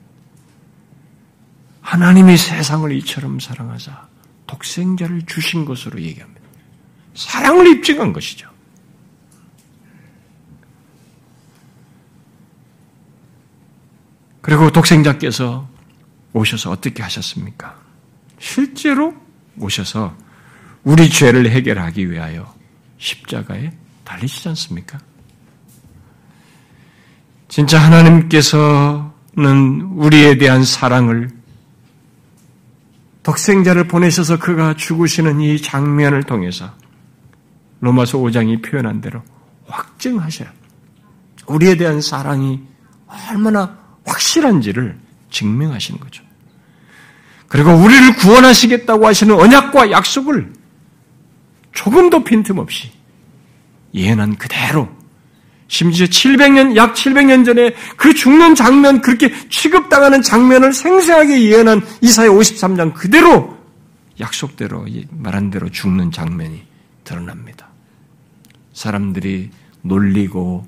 하나님이 1.82 2.36
세상을 2.36 2.90
이처럼 2.98 3.40
사랑하사 3.40 4.08
독생자를 4.46 5.22
주신 5.26 5.64
것으로 5.64 6.00
얘기합니다. 6.00 6.40
사랑을 7.14 7.66
입증한 7.66 8.12
것이죠. 8.12 8.48
그리고 14.40 14.70
독생자께서 14.70 15.68
오셔서 16.32 16.70
어떻게 16.70 17.02
하셨습니까? 17.02 17.78
실제로 18.38 19.14
오셔서 19.58 20.16
우리 20.84 21.10
죄를 21.10 21.50
해결하기 21.50 22.10
위하여 22.10 22.54
십자가에 22.98 23.72
달리시지 24.04 24.48
않습니까? 24.48 24.98
진짜 27.48 27.78
하나님께서 27.78 29.17
는 29.38 29.82
우리에 29.94 30.36
대한 30.36 30.64
사랑을 30.64 31.30
독생자를 33.22 33.86
보내셔서 33.86 34.40
그가 34.40 34.74
죽으시는 34.74 35.40
이 35.40 35.62
장면을 35.62 36.24
통해서 36.24 36.72
로마서 37.78 38.18
5장이 38.18 38.64
표현한 38.64 39.00
대로 39.00 39.22
확증하셔야 39.66 40.52
우리에 41.46 41.76
대한 41.76 42.00
사랑이 42.00 42.60
얼마나 43.06 43.78
확실한지를 44.04 44.98
증명하시는 45.30 46.00
거죠. 46.00 46.24
그리고 47.46 47.70
우리를 47.70 48.16
구원하시겠다고 48.16 49.06
하시는 49.06 49.34
언약과 49.34 49.92
약속을 49.92 50.52
조금도 51.72 52.24
빈틈없이 52.24 52.90
예언한 53.94 54.34
그대로 54.34 54.97
심지어 55.68 56.06
700년, 56.06 56.76
약 56.76 56.94
700년 56.94 57.44
전에 57.44 57.74
그 57.96 58.14
죽는 58.14 58.54
장면, 58.54 59.00
그렇게 59.02 59.32
취급당하는 59.50 60.22
장면을 60.22 60.72
생생하게 60.72 61.42
예언한 61.44 61.82
이사의 62.00 62.30
53장 62.30 62.94
그대로 62.94 63.56
약속대로 64.18 64.86
말한 65.10 65.50
대로 65.50 65.68
죽는 65.68 66.10
장면이 66.10 66.62
드러납니다. 67.04 67.68
사람들이 68.72 69.50
놀리고 69.82 70.66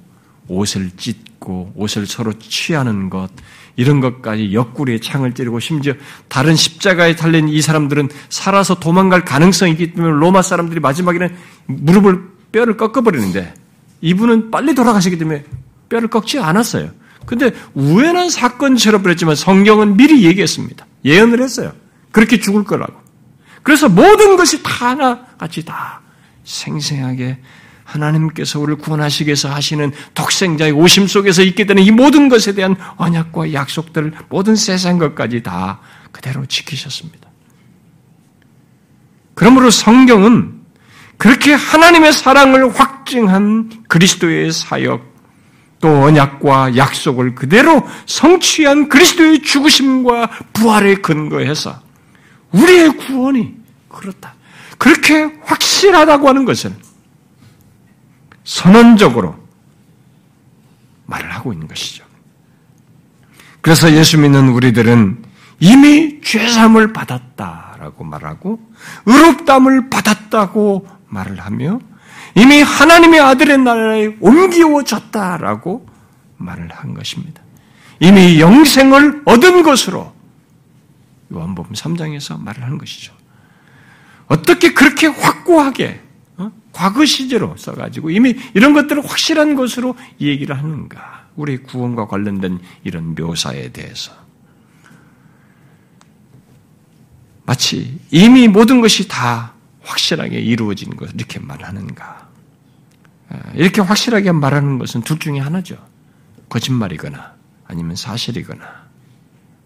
옷을 0.49 0.91
찢고 0.97 1.73
옷을 1.75 2.07
서로 2.07 2.33
취하는 2.39 3.09
것, 3.09 3.31
이런 3.77 4.01
것까지 4.01 4.53
옆구리에 4.53 5.01
창을 5.01 5.33
찌르고 5.33 5.61
심지어 5.61 5.95
다른 6.29 6.55
십자가에 6.55 7.17
달린 7.17 7.49
이 7.49 7.63
사람들은 7.63 8.11
살아서 8.29 8.79
도망갈 8.79 9.25
가능성이 9.25 9.73
있기 9.73 9.95
때문에 9.95 10.13
로마 10.13 10.43
사람들이 10.43 10.81
마지막에는 10.81 11.35
무릎을 11.67 12.29
뼈를 12.53 12.77
꺾어버리는데 12.77 13.55
이분은 14.01 14.51
빨리 14.51 14.75
돌아가시기 14.75 15.19
때문에 15.19 15.45
뼈를 15.89 16.09
꺾지 16.09 16.39
않았어요. 16.39 16.91
근데 17.27 17.53
우연한 17.75 18.31
사건처럼 18.31 19.03
그랬지만 19.03 19.35
성경은 19.35 19.97
미리 19.97 20.25
얘기했습니다. 20.25 20.87
예언을 21.05 21.43
했어요. 21.43 21.73
그렇게 22.13 22.41
죽을 22.41 22.65
거라고. 22.65 22.95
그래서 23.63 23.89
모든 23.89 24.37
것이 24.37 24.63
다 24.63 24.91
하나같이 24.91 25.65
다 25.65 26.01
생생하게 26.45 27.39
하나님께서 27.85 28.61
우리를 28.61 28.79
구원하시기 28.79 29.27
위해서 29.27 29.51
하시는 29.51 29.93
독생자의 30.15 30.73
오심 30.73 31.07
속에서 31.07 31.43
있게 31.43 31.67
되는 31.67 31.83
이 31.83 31.91
모든 31.91 32.29
것에 32.29 32.55
대한 32.55 32.77
언약과 32.97 33.53
약속들, 33.53 34.13
모든 34.29 34.57
세상 34.57 34.99
것까지 34.99 35.43
다 35.43 35.81
그대로 36.13 36.47
지키셨습니다. 36.47 37.29
그러므로 39.35 39.71
성경은 39.71 40.60
그렇게 41.21 41.53
하나님의 41.53 42.15
사랑을 42.15 42.75
확증한 42.75 43.85
그리스도의 43.89 44.53
사역, 44.53 45.05
또 45.79 46.05
언약과 46.05 46.79
약속을 46.79 47.35
그대로 47.35 47.87
성취한 48.07 48.89
그리스도의 48.89 49.43
죽으심과 49.43 50.31
부활에 50.55 50.95
근거해서 50.95 51.79
우리의 52.53 52.97
구원이 52.97 53.55
그렇다. 53.91 54.33
그렇게 54.79 55.31
확실하다고 55.45 56.27
하는 56.27 56.47
것은 56.47 56.75
선언적으로 58.45 59.37
말을 61.05 61.31
하고 61.35 61.53
있는 61.53 61.69
것이죠. 61.69 62.03
그래서 63.61 63.93
예수 63.93 64.17
믿는 64.17 64.49
우리들은 64.49 65.23
이미 65.59 66.23
죄삼을 66.23 66.95
받았다라고 66.95 68.05
말하고 68.05 68.59
의롭담을 69.05 69.91
받았다고 69.91 71.00
말을 71.11 71.41
하며 71.41 71.81
이미 72.35 72.63
하나님의 72.63 73.21
아들의 73.21 73.59
나라에 73.59 74.17
옮기워졌다라고 74.21 75.87
말을 76.39 76.71
한 76.73 76.95
것입니다. 76.95 77.43
이미 77.99 78.41
영생을 78.41 79.23
얻은 79.27 79.63
것으로 79.63 80.15
요한복음 81.33 81.73
3장에서 81.73 82.43
말을 82.43 82.63
하는 82.63 82.79
것이죠. 82.79 83.13
어떻게 84.27 84.73
그렇게 84.73 85.07
확고하게 85.07 86.01
어? 86.39 86.51
과거 86.73 87.05
시제로 87.05 87.57
써가지고 87.57 88.11
이미 88.11 88.35
이런 88.55 88.73
것들을 88.73 89.05
확실한 89.07 89.55
것으로 89.55 89.97
얘기를 90.21 90.57
하는가? 90.57 91.27
우리 91.37 91.59
구원과 91.59 92.07
관련된 92.07 92.61
이런 92.85 93.15
묘사에 93.15 93.73
대해서 93.73 94.13
마치 97.45 97.99
이미 98.11 98.49
모든 98.49 98.81
것이 98.81 99.09
다 99.09 99.53
확실하게 99.91 100.39
이루어진 100.41 100.95
것 100.97 101.11
이렇게 101.15 101.39
말하는가? 101.41 102.29
아, 103.31 103.53
이렇게 103.55 103.81
확실하게 103.81 104.33
말하는 104.33 104.79
것은 104.79 105.03
둘 105.03 105.19
중에 105.19 105.39
하나죠. 105.41 105.77
거짓말이거나 106.49 107.35
아니면 107.67 107.97
사실이거나 107.97 108.65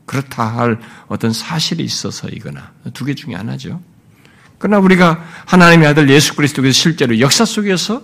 그렇다 0.06 0.46
할 0.56 0.80
어떤 1.08 1.32
사실이 1.32 1.82
있어서이거나 1.82 2.72
두 2.92 3.04
개 3.06 3.14
중에 3.14 3.34
하나죠. 3.34 3.80
그러나 4.58 4.78
우리가 4.78 5.22
하나님의 5.46 5.88
아들 5.88 6.08
예수 6.10 6.34
그리스도께서 6.36 6.72
실제로 6.72 7.18
역사 7.20 7.44
속에서 7.44 8.02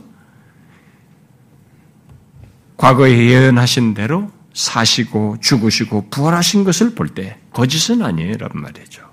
과거에 2.77 3.13
예언하신 3.17 3.95
대로 3.95 4.33
사시고 4.55 5.37
죽으시고 5.41 6.09
부활하신 6.11 6.65
것을 6.65 6.95
볼 6.95 7.15
때 7.15 7.39
거짓은 7.53 8.03
아니에요란 8.03 8.51
말이죠. 8.55 9.09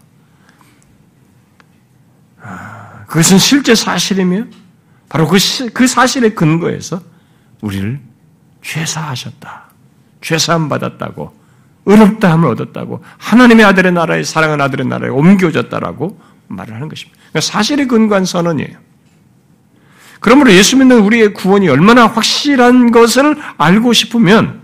아, 2.42 2.87
그것은 3.08 3.38
실제 3.38 3.74
사실이며 3.74 4.46
바로 5.10 5.28
그, 5.28 5.38
그 5.74 5.88
사실의 5.88 6.36
근거에서 6.36 7.02
우리를 7.62 8.00
죄사하셨다. 8.62 9.68
죄사함 10.22 10.70
받았다고 10.70 11.34
의롭다함을 11.86 12.50
얻었다고 12.50 13.04
하나님의 13.18 13.66
아들의 13.66 13.94
나라에 13.94 14.24
사랑하는 14.24 14.64
아들의 14.66 14.86
나라에 14.88 15.10
옮겨졌다라고 15.10 16.20
말을 16.48 16.76
하는 16.76 16.90
것입니다. 16.90 17.18
그러니까 17.30 17.42
사실에 17.42 17.86
근거한 17.86 18.26
선언이에요. 18.26 18.78
그러므로 20.20 20.52
예수 20.52 20.76
믿는 20.78 21.00
우리의 21.00 21.34
구원이 21.34 21.70
얼마나 21.70 22.08
확실한 22.08 22.92
것을 22.92 23.38
알고 23.58 23.94
싶으면 23.94 24.62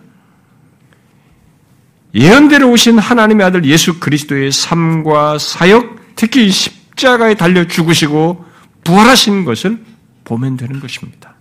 예언대로 2.15 2.69
오신 2.69 2.99
하나님의 2.99 3.45
아들 3.45 3.65
예수 3.65 3.99
그리스도의 3.99 4.51
삶과 4.51 5.39
사역, 5.39 6.15
특히 6.15 6.51
십자가에 6.95 7.35
달려 7.35 7.65
죽으시고 7.67 8.45
부활하신 8.83 9.45
것을 9.45 9.83
보면 10.23 10.57
되는 10.57 10.79
것입니다. 10.79 11.35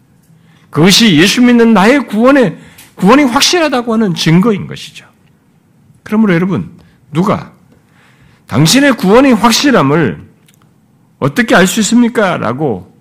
그것이 0.70 1.16
예수 1.16 1.42
믿는 1.42 1.74
나의 1.74 2.06
구원의 2.06 2.58
구원이 2.94 3.24
확실하다고 3.24 3.92
하는 3.92 4.14
증거인 4.14 4.66
것이죠. 4.66 5.06
그러므로 6.02 6.34
여러분, 6.34 6.78
누가 7.12 7.52
당신의 8.46 8.96
구원이 8.96 9.32
확실함을 9.32 10.22
어떻게 11.18 11.54
알 11.54 11.66
수 11.66 11.80
있습니까? 11.80 12.36
라고 12.36 12.94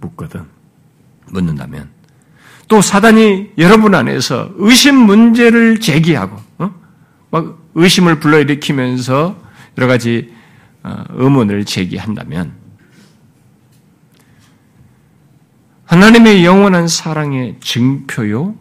묻거든. 0.00 0.44
묻는다면. 1.30 1.88
또 2.68 2.80
사단이 2.80 3.52
여러분 3.58 3.94
안에서 3.94 4.50
의심 4.56 4.96
문제를 4.96 5.80
제기하고, 5.80 6.40
어? 6.58 6.74
막 7.30 7.58
의심을 7.74 8.20
불러일으키면서 8.20 9.36
여러 9.76 9.86
가지 9.86 10.32
어, 10.32 10.33
의문을 10.84 11.64
제기한다면, 11.64 12.54
하나님의 15.86 16.44
영원한 16.44 16.88
사랑의 16.88 17.56
증표요, 17.60 18.56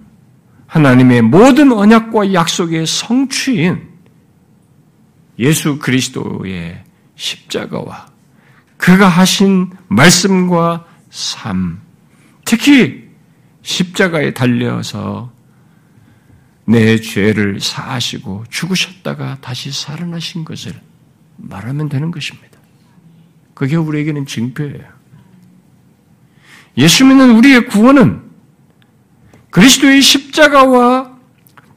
하나님의 0.67 1.21
모든 1.21 1.71
언약과 1.71 2.33
약속의 2.33 2.87
성취인 2.87 3.89
예수 5.39 5.77
그리스도의 5.79 6.83
십자가와 7.15 8.07
그가 8.77 9.07
하신 9.07 9.71
말씀과 9.87 10.85
삶, 11.09 11.79
특히 12.43 13.09
십자가에 13.61 14.33
달려서 14.33 15.31
내 16.65 16.99
죄를 16.99 17.59
사하시고 17.59 18.45
죽으셨다가 18.49 19.37
다시 19.41 19.71
살아나신 19.71 20.43
것을 20.43 20.73
말하면 21.37 21.89
되는 21.89 22.11
것입니다. 22.11 22.57
그게 23.53 23.75
우리에게는 23.75 24.25
증표예요. 24.25 24.93
예수 26.77 27.05
믿는 27.05 27.31
우리의 27.31 27.67
구원은 27.67 28.21
그리스도의 29.51 30.01
십자가와 30.01 31.13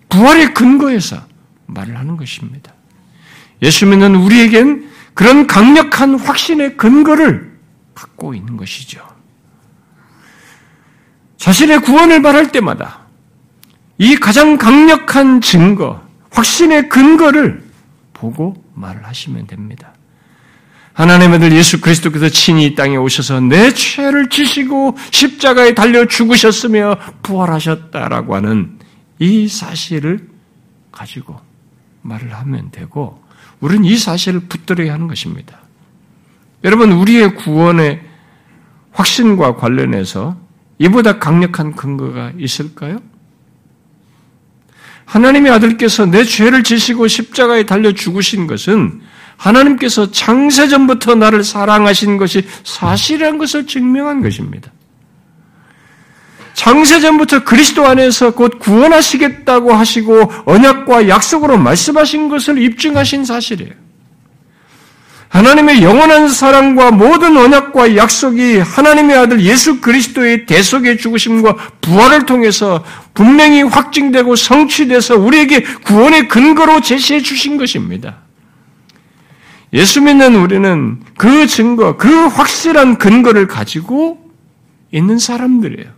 부활의 0.09 0.55
근거에서 0.55 1.27
말을 1.66 1.99
하는 1.99 2.16
것입니다. 2.16 2.73
예수 3.62 3.87
믿는 3.87 4.14
우리에겐 4.14 4.90
그런 5.14 5.47
강력한 5.47 6.14
확신의 6.14 6.77
근거를 6.77 7.59
갖고 7.95 8.35
있는 8.35 8.57
것이죠. 8.57 9.07
자신의 11.37 11.81
구원을 11.81 12.21
말할 12.21 12.53
때마다 12.53 13.07
이 13.99 14.16
가장 14.16 14.59
강력한 14.59 15.40
증거, 15.40 16.03
확신의 16.31 16.88
근거를 16.88 17.64
보고 18.12 18.62
말을 18.77 19.07
하시면 19.07 19.47
됩니다. 19.47 19.93
하나님의 20.93 21.37
아들 21.37 21.53
예수 21.53 21.81
그리스도께서 21.81 22.29
친히 22.31 22.67
이 22.67 22.75
땅에 22.75 22.97
오셔서 22.97 23.41
내 23.41 23.71
죄를 23.73 24.31
지시고 24.31 24.97
십자가에 25.11 25.75
달려 25.75 26.07
죽으셨으며 26.07 26.97
부활하셨다라고 27.23 28.35
하는 28.35 28.79
이 29.19 29.47
사실을 29.47 30.29
가지고 30.91 31.39
말을 32.01 32.33
하면 32.33 32.71
되고 32.71 33.23
우리는 33.61 33.85
이 33.85 33.97
사실을 33.97 34.41
붙들어야 34.41 34.95
하는 34.95 35.07
것입니다. 35.07 35.59
여러분, 36.65 36.93
우리의 36.93 37.35
구원의 37.35 38.03
확신과 38.93 39.57
관련해서 39.57 40.39
이보다 40.79 41.19
강력한 41.19 41.75
근거가 41.75 42.33
있을까요? 42.39 43.01
하나님의 45.07 45.53
아들께서 45.53 46.05
내 46.05 46.25
죄를 46.25 46.62
지시고 46.62 47.09
십자가에 47.09 47.64
달려 47.64 47.92
죽으신 47.92 48.47
것은 48.47 49.01
하나님께서 49.37 50.11
창세전부터 50.11 51.14
나를 51.14 51.45
사랑하신 51.45 52.16
것이 52.16 52.47
사실이라는 52.64 53.38
것을 53.38 53.66
증명한 53.66 54.23
것입니다. 54.23 54.71
창세전부터 56.55 57.45
그리스도 57.45 57.87
안에서 57.87 58.33
곧 58.33 58.59
구원하시겠다고 58.59 59.73
하시고 59.75 60.33
언약과 60.47 61.09
약속으로 61.09 61.59
말씀하신 61.59 62.29
것을 62.29 62.59
입증하신 62.59 63.25
사실이에요. 63.25 63.86
하나님의 65.37 65.83
영원한 65.83 66.31
사랑과 66.31 66.90
모든 66.90 67.37
언약과 67.37 67.94
약속이 67.94 68.57
하나님의 68.57 69.18
아들 69.18 69.42
예수 69.42 69.83
그리스도의 69.83 70.46
대속의 70.46 70.96
죽으심과 70.96 71.57
부활을 71.83 72.25
통해서 72.25 72.83
분명히 73.12 73.62
확증되고 73.62 74.35
성취돼서 74.35 75.16
우리에게 75.16 75.61
구원의 75.61 76.29
근거로 76.29 76.81
제시해 76.81 77.20
주신 77.20 77.59
것입니다. 77.59 78.16
예수 79.75 80.01
믿는 80.01 80.37
우리는 80.37 81.03
그 81.18 81.46
증거, 81.46 81.99
그 81.99 82.09
확실한 82.29 82.96
근거를 82.96 83.46
가지고 83.46 84.31
있는 84.90 85.18
사람들이에요. 85.18 85.90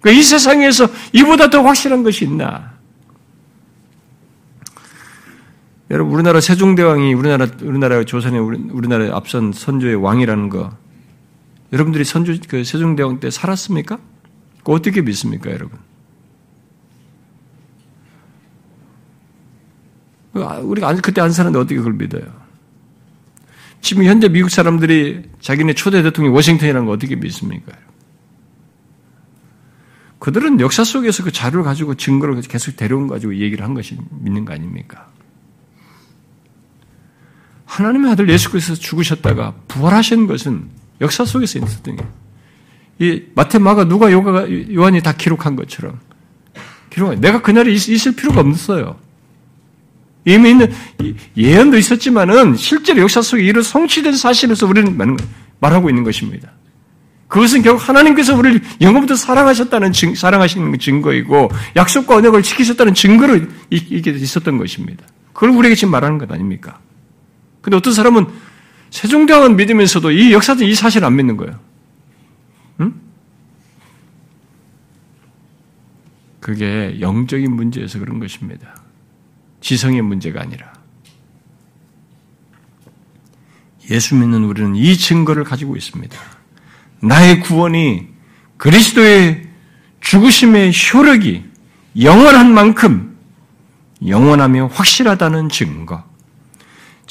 그러니까 0.00 0.20
이 0.20 0.24
세상에서 0.24 0.88
이보다 1.12 1.50
더 1.50 1.62
확실한 1.62 2.02
것이 2.02 2.24
있나? 2.24 2.71
여러분 5.92 6.14
우리나라 6.14 6.40
세종대왕이 6.40 7.12
우리나라 7.12 7.46
우리나라 7.60 8.02
조선의 8.02 8.40
우리나라 8.40 9.14
앞선 9.14 9.52
선조의 9.52 9.96
왕이라는 9.96 10.48
거 10.48 10.74
여러분들이 11.70 12.04
선조 12.04 12.34
그 12.48 12.64
세종대왕 12.64 13.20
때 13.20 13.30
살았습니까? 13.30 13.98
그 14.64 14.72
어떻게 14.72 15.02
믿습니까, 15.02 15.50
여러분? 15.50 15.78
우리가 20.32 20.94
그때 20.96 21.20
안 21.20 21.30
살았는데 21.30 21.58
어떻게 21.58 21.76
그걸 21.76 21.92
믿어요? 21.92 22.24
지금 23.82 24.04
현재 24.04 24.28
미국 24.28 24.48
사람들이 24.48 25.30
자기네 25.40 25.74
초대 25.74 26.02
대통령이 26.02 26.34
워싱턴이라는 26.34 26.86
거 26.86 26.92
어떻게 26.92 27.16
믿습니까? 27.16 27.72
그들은 30.20 30.60
역사 30.60 30.84
속에서 30.84 31.24
그 31.24 31.32
자료를 31.32 31.64
가지고 31.64 31.96
증거를 31.96 32.40
계속 32.42 32.76
데려온 32.76 33.08
가지고 33.08 33.36
얘기를 33.36 33.64
한 33.64 33.74
것이 33.74 33.98
믿는 34.20 34.44
거 34.44 34.54
아닙니까? 34.54 35.08
하나님의 37.72 38.12
아들 38.12 38.28
예수 38.28 38.50
그리스도 38.50 38.74
죽으셨다가 38.74 39.54
부활하신 39.66 40.26
것은 40.26 40.68
역사 41.00 41.24
속에서 41.24 41.58
있었던 41.58 41.96
게. 41.96 42.04
이 42.98 43.22
마태, 43.34 43.58
마가, 43.58 43.84
누가, 43.84 44.12
요한이 44.12 45.00
다 45.02 45.12
기록한 45.12 45.56
것처럼 45.56 45.98
기록. 46.90 47.18
내가 47.18 47.40
그날에 47.40 47.72
있 47.72 48.06
을 48.06 48.14
필요가 48.14 48.42
없어요. 48.42 48.98
이미 50.26 50.50
있는 50.50 50.70
예언도 51.34 51.78
있었지만은 51.78 52.56
실제로 52.56 53.00
역사 53.00 53.22
속에 53.22 53.42
이런 53.42 53.62
성취된 53.62 54.16
사실에서 54.16 54.66
우리는 54.66 54.94
말하고 55.58 55.88
있는 55.88 56.04
것입니다. 56.04 56.52
그것은 57.26 57.62
결국 57.62 57.88
하나님께서 57.88 58.36
우리를 58.36 58.60
영원부터 58.82 59.16
사랑하셨다는 59.16 59.92
증, 59.92 60.14
사랑하시는 60.14 60.78
증거이고 60.78 61.50
약속과 61.74 62.16
언약을 62.16 62.42
지키셨다는 62.42 62.92
증거로 62.92 63.40
이게 63.70 64.10
있었던 64.10 64.58
것입니다. 64.58 65.06
그걸 65.32 65.50
우리에게 65.50 65.74
지금 65.74 65.90
말하는 65.92 66.18
것 66.18 66.30
아닙니까? 66.30 66.78
근데 67.62 67.76
어떤 67.76 67.94
사람은 67.94 68.26
세종대왕은 68.90 69.56
믿으면서도 69.56 70.10
이 70.10 70.32
역사적 70.32 70.68
이 70.68 70.74
사실을 70.74 71.06
안 71.06 71.16
믿는 71.16 71.38
거예요. 71.38 71.58
응? 72.80 72.94
그게 76.40 76.98
영적인 77.00 77.50
문제에서 77.50 77.98
그런 77.98 78.18
것입니다. 78.18 78.76
지성의 79.60 80.02
문제가 80.02 80.42
아니라. 80.42 80.72
예수 83.90 84.14
믿는 84.14 84.44
우리는 84.44 84.76
이 84.76 84.96
증거를 84.96 85.44
가지고 85.44 85.76
있습니다. 85.76 86.16
나의 87.00 87.40
구원이 87.40 88.08
그리스도의 88.56 89.48
죽으심의 90.00 90.72
효력이 90.92 91.44
영원한 92.00 92.52
만큼 92.52 93.16
영원하며 94.06 94.66
확실하다는 94.66 95.48
증거. 95.48 96.11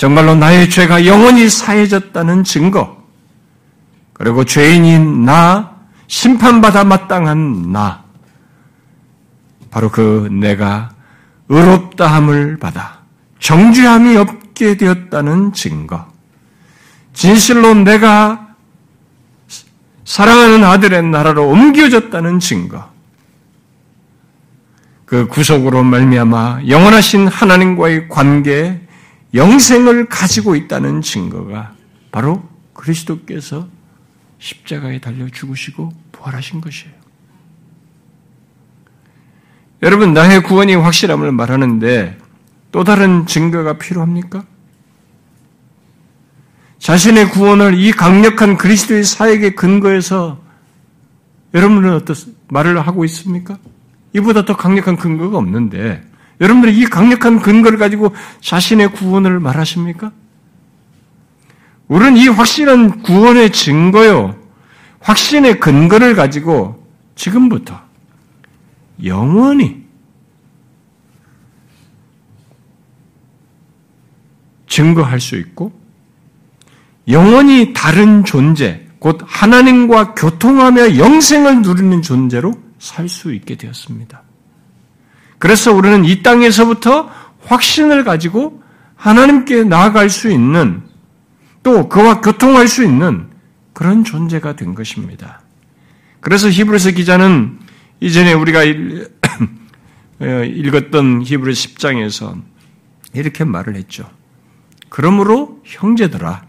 정말로 0.02 0.34
나의 0.34 0.68
죄가 0.68 1.06
영원히 1.06 1.48
사해졌다는 1.48 2.44
증거. 2.44 3.06
그리고 4.14 4.44
죄인인 4.44 5.26
나, 5.26 5.76
심판받아 6.08 6.84
마땅한 6.86 7.72
나. 7.72 8.04
바로 9.70 9.92
그 9.92 10.28
내가 10.32 10.90
의롭다함을 11.50 12.58
받아 12.58 13.02
정죄함이 13.38 14.18
없게 14.18 14.76
되었다는 14.76 15.54
증거. 15.54 16.08
진실로 17.14 17.76
내가 17.76 18.56
사랑하는 20.04 20.64
아들의 20.64 21.04
나라로 21.04 21.48
옮겨졌다는 21.48 22.40
증거. 22.40 22.90
그 25.06 25.28
구속으로 25.28 25.84
말미암아 25.84 26.62
영원하신 26.68 27.28
하나님과의 27.28 28.10
관계, 28.10 28.82
영생을 29.34 30.08
가지고 30.08 30.56
있다는 30.56 31.02
증거가 31.02 31.74
바로 32.12 32.48
그리스도께서 32.74 33.68
십자가에 34.40 35.00
달려 35.00 35.30
죽으시고 35.30 35.94
부활하신 36.12 36.62
것이에요. 36.62 36.94
여러분, 39.84 40.14
나의 40.14 40.44
구원이 40.44 40.76
확실함을 40.76 41.32
말하는데 41.32 42.18
또 42.72 42.84
다른 42.84 43.26
증거가 43.26 43.78
필요합니까? 43.78 44.46
자신의 46.80 47.30
구원을 47.30 47.76
이 47.76 47.92
강력한 47.92 48.58
그리스도의 48.58 49.04
사역에 49.04 49.52
근거해서 49.52 50.42
여러분은 51.54 51.94
어떻 51.94 52.18
말을 52.50 52.80
하고 52.80 53.06
있습니까? 53.06 53.58
이보다 54.14 54.46
더 54.46 54.56
강력한 54.58 54.98
근거가 54.98 55.38
없는데 55.38 56.04
여러분들이 56.42 56.78
이 56.78 56.86
강력한 56.86 57.40
근거를 57.40 57.78
가지고 57.78 58.14
자신의 58.42 58.94
구원을 58.94 59.40
말하십니까? 59.40 60.12
우리는 61.88 62.18
이 62.18 62.28
확실한 62.28 63.04
구원의 63.04 63.52
증거요, 63.52 64.36
확신의 65.02 65.60
근거를 65.60 66.16
가지고 66.16 66.86
지금부터 67.16 67.80
영원히 69.04 69.86
증거할 74.68 75.20
수 75.20 75.36
있고 75.38 75.72
영원히 77.08 77.74
다른 77.74 78.24
존재, 78.24 78.88
곧 79.00 79.20
하나님과 79.26 80.16
교통하며 80.16 80.98
영생을 80.98 81.62
누리는 81.62 82.02
존재로 82.02 82.54
살 82.80 83.08
수 83.10 83.34
있게 83.34 83.56
되었습니다. 83.56 84.24
그래서 85.42 85.74
우리는 85.74 86.06
이 86.06 86.22
땅에서부터 86.22 87.10
확신을 87.46 88.04
가지고 88.04 88.62
하나님께 88.96 89.64
나아갈 89.64 90.12
수 90.12 90.30
있는 90.30 90.84
또 91.64 91.90
그와 91.90 92.22
교통할 92.22 92.68
수 92.68 92.84
있는 92.84 93.28
그런 93.74 94.04
존재가 94.04 94.56
된 94.56 94.76
것입니다. 94.76 95.42
그래서 96.20 96.48
히브리서 96.48 96.92
기자는 96.92 97.58
이전에 98.02 98.34
우리가 98.34 98.60
어, 100.22 100.26
읽었던 100.44 101.24
히브리 101.24 101.54
10장에서 101.54 102.40
이렇게 103.16 103.44
말을 103.44 103.76
했죠. 103.76 104.08
그러므로 104.90 105.60
형제들아 105.64 106.44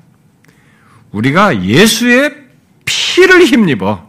우리가 1.13 1.65
예수의 1.65 2.37
피를 2.85 3.47
힘입어 3.47 4.07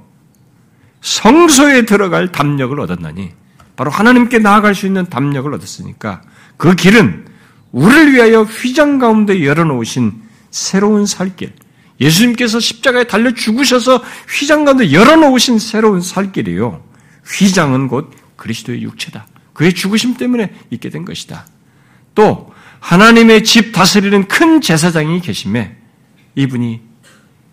성소에 1.00 1.86
들어갈 1.86 2.34
담력을 2.34 2.78
얻었나니 2.78 3.43
바로 3.76 3.92
하나님께 3.92 4.40
나아갈 4.40 4.76
수 4.76 4.86
있는 4.86 5.06
담력을 5.06 5.52
얻었으니까 5.54 6.22
그 6.58 6.76
길은 6.76 7.28
우리를 7.72 8.14
위하여 8.14 8.44
휘장 8.44 9.00
가운데 9.00 9.44
열어놓으신 9.44 10.22
새로운 10.52 11.06
살길 11.06 11.54
예수님께서 12.00 12.60
십자가에 12.60 13.06
달려 13.06 13.34
죽으셔서 13.34 14.04
휘장 14.30 14.66
가운데 14.66 14.92
열어놓으신 14.92 15.60
새로운 15.60 16.02
살길이요. 16.02 16.84
휘장은 17.26 17.88
곧 17.88 18.12
그리스도의 18.36 18.82
육체다. 18.84 19.28
그의 19.54 19.74
죽으심 19.74 20.16
때문에 20.16 20.54
있게 20.70 20.90
된 20.90 21.06
것이다. 21.06 21.46
또 22.16 22.54
하나님의 22.80 23.44
집 23.44 23.72
다스리는 23.72 24.28
큰 24.28 24.60
제사장이 24.60 25.22
계심에 25.22 25.78
이분이 26.36 26.82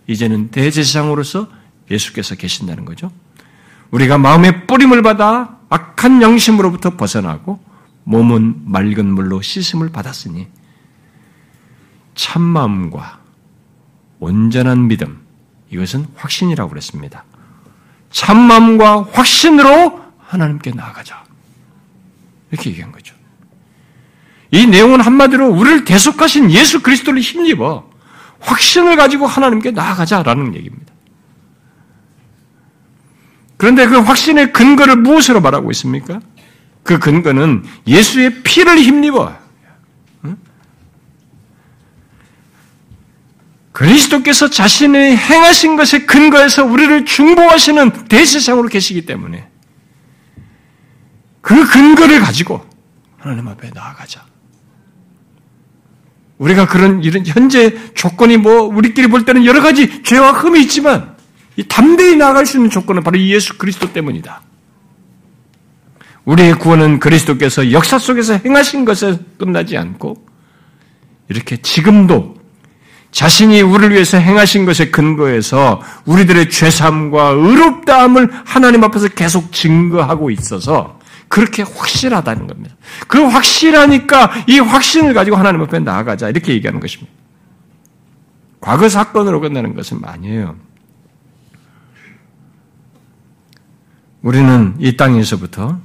이제는 0.06 0.50
대제사장으로서 0.50 1.48
예수께서 1.90 2.34
계신다는 2.34 2.84
거죠. 2.84 3.12
우리가 3.90 4.18
마음의 4.18 4.66
뿌림을 4.66 5.02
받아 5.02 5.59
악한 5.70 6.20
영심으로부터 6.20 6.96
벗어나고 6.96 7.60
몸은 8.04 8.62
맑은 8.66 9.06
물로 9.06 9.40
씻음을 9.40 9.90
받았으니 9.90 10.48
참마음과 12.14 13.20
온전한 14.18 14.88
믿음 14.88 15.20
이것은 15.70 16.06
확신이라고 16.16 16.68
그랬습니다. 16.68 17.24
참마음과 18.10 19.08
확신으로 19.12 20.00
하나님께 20.18 20.72
나아가자. 20.72 21.24
이렇게 22.50 22.70
얘기한 22.70 22.92
거죠. 22.92 23.14
이 24.50 24.66
내용은 24.66 25.00
한마디로 25.00 25.48
우리를 25.48 25.84
대속하신 25.84 26.50
예수 26.50 26.82
그리스도를 26.82 27.20
힘입어 27.20 27.88
확신을 28.40 28.96
가지고 28.96 29.26
하나님께 29.26 29.70
나아가자라는 29.70 30.56
얘기입니다. 30.56 30.89
그런데 33.60 33.86
그 33.86 33.98
확신의 33.98 34.54
근거를 34.54 34.96
무엇으로 34.96 35.42
말하고 35.42 35.70
있습니까? 35.72 36.18
그 36.82 36.98
근거는 36.98 37.62
예수의 37.86 38.42
피를 38.42 38.78
힘입어. 38.78 39.38
그리스도께서 43.72 44.48
자신의 44.48 45.14
행하신 45.14 45.76
것에 45.76 46.06
근거해서 46.06 46.64
우리를 46.64 47.04
중보하시는 47.04 48.08
대세상으로 48.08 48.68
계시기 48.68 49.04
때문에 49.04 49.46
그 51.42 51.66
근거를 51.68 52.20
가지고 52.20 52.64
하나님 53.18 53.46
앞에 53.46 53.72
나아가자. 53.74 54.24
우리가 56.38 56.66
그런 56.66 57.04
이런 57.04 57.26
현재 57.26 57.92
조건이 57.92 58.38
뭐 58.38 58.62
우리끼리 58.62 59.08
볼 59.08 59.26
때는 59.26 59.44
여러 59.44 59.60
가지 59.60 60.02
죄와 60.02 60.32
흠이 60.32 60.62
있지만 60.62 61.19
이 61.56 61.64
담대히 61.64 62.16
나아갈 62.16 62.46
수 62.46 62.56
있는 62.56 62.70
조건은 62.70 63.02
바로 63.02 63.18
예수 63.18 63.58
그리스도 63.58 63.92
때문이다. 63.92 64.42
우리의 66.24 66.54
구원은 66.54 67.00
그리스도께서 67.00 67.72
역사 67.72 67.98
속에서 67.98 68.34
행하신 68.34 68.84
것에 68.84 69.18
끝나지 69.38 69.76
않고 69.76 70.24
이렇게 71.28 71.56
지금도 71.56 72.40
자신이 73.10 73.60
우리를 73.62 73.92
위해서 73.92 74.18
행하신 74.18 74.64
것에 74.64 74.90
근거해서 74.90 75.82
우리들의 76.04 76.50
죄삼과 76.50 77.28
의롭다함을 77.30 78.30
하나님 78.44 78.84
앞에서 78.84 79.08
계속 79.08 79.52
증거하고 79.52 80.30
있어서 80.30 81.00
그렇게 81.28 81.62
확실하다는 81.62 82.46
겁니다. 82.46 82.74
그 83.06 83.22
확실하니까 83.22 84.32
이 84.48 84.58
확신을 84.58 85.14
가지고 85.14 85.36
하나님 85.36 85.60
앞에 85.62 85.78
나아가자. 85.78 86.28
이렇게 86.28 86.52
얘기하는 86.52 86.80
것입니다. 86.80 87.12
과거 88.60 88.88
사건으로 88.88 89.40
끝나는 89.40 89.74
것은 89.74 90.00
아니에요. 90.04 90.56
우리는 94.22 94.74
이 94.78 94.96
땅에서부터 94.96 95.80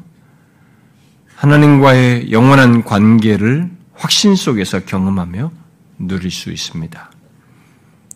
하나님과의 1.35 2.31
영원한 2.31 2.83
관계를 2.83 3.69
확신 3.93 4.35
속에서 4.35 4.81
경험하며 4.85 5.51
누릴 5.99 6.31
수 6.31 6.51
있습니다. 6.51 7.11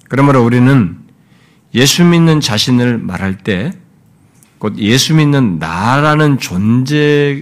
그러므로 0.09 0.43
우리는 0.43 0.97
예수 1.73 2.03
믿는 2.03 2.41
자신을 2.41 2.97
말할 2.97 3.37
때 3.37 3.73
곧 4.59 4.77
예수 4.77 5.15
믿는 5.15 5.57
나라는 5.57 6.37
존재가 6.37 7.39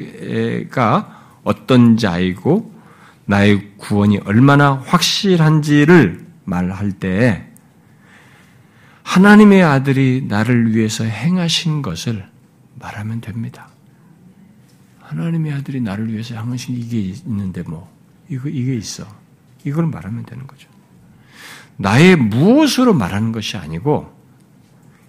어떤 1.44 1.98
자이고 1.98 2.72
나의 3.26 3.72
구원이 3.78 4.20
얼마나 4.26 4.74
확실한지를 4.86 6.26
말할 6.46 6.94
때 6.94 7.48
하나님의 9.04 9.64
아들이 9.64 10.24
나를 10.28 10.76
위해서 10.76 11.04
행하신 11.04 11.82
것을 11.82 12.24
말하면 12.80 13.22
됩니다. 13.22 13.70
하나님의 15.02 15.54
아들이 15.54 15.82
나를 15.82 16.12
위해서 16.12 16.36
행하신 16.36 16.76
이게 16.76 17.00
있는데 17.00 17.64
뭐 17.64 17.92
이거 18.30 18.50
이게 18.50 18.76
있어. 18.76 19.06
이걸 19.64 19.88
말하면 19.88 20.26
되는 20.26 20.46
거죠. 20.48 20.68
나의 21.78 22.16
무엇으로 22.16 22.94
말하는 22.94 23.32
것이 23.32 23.58
아니고 23.58 24.16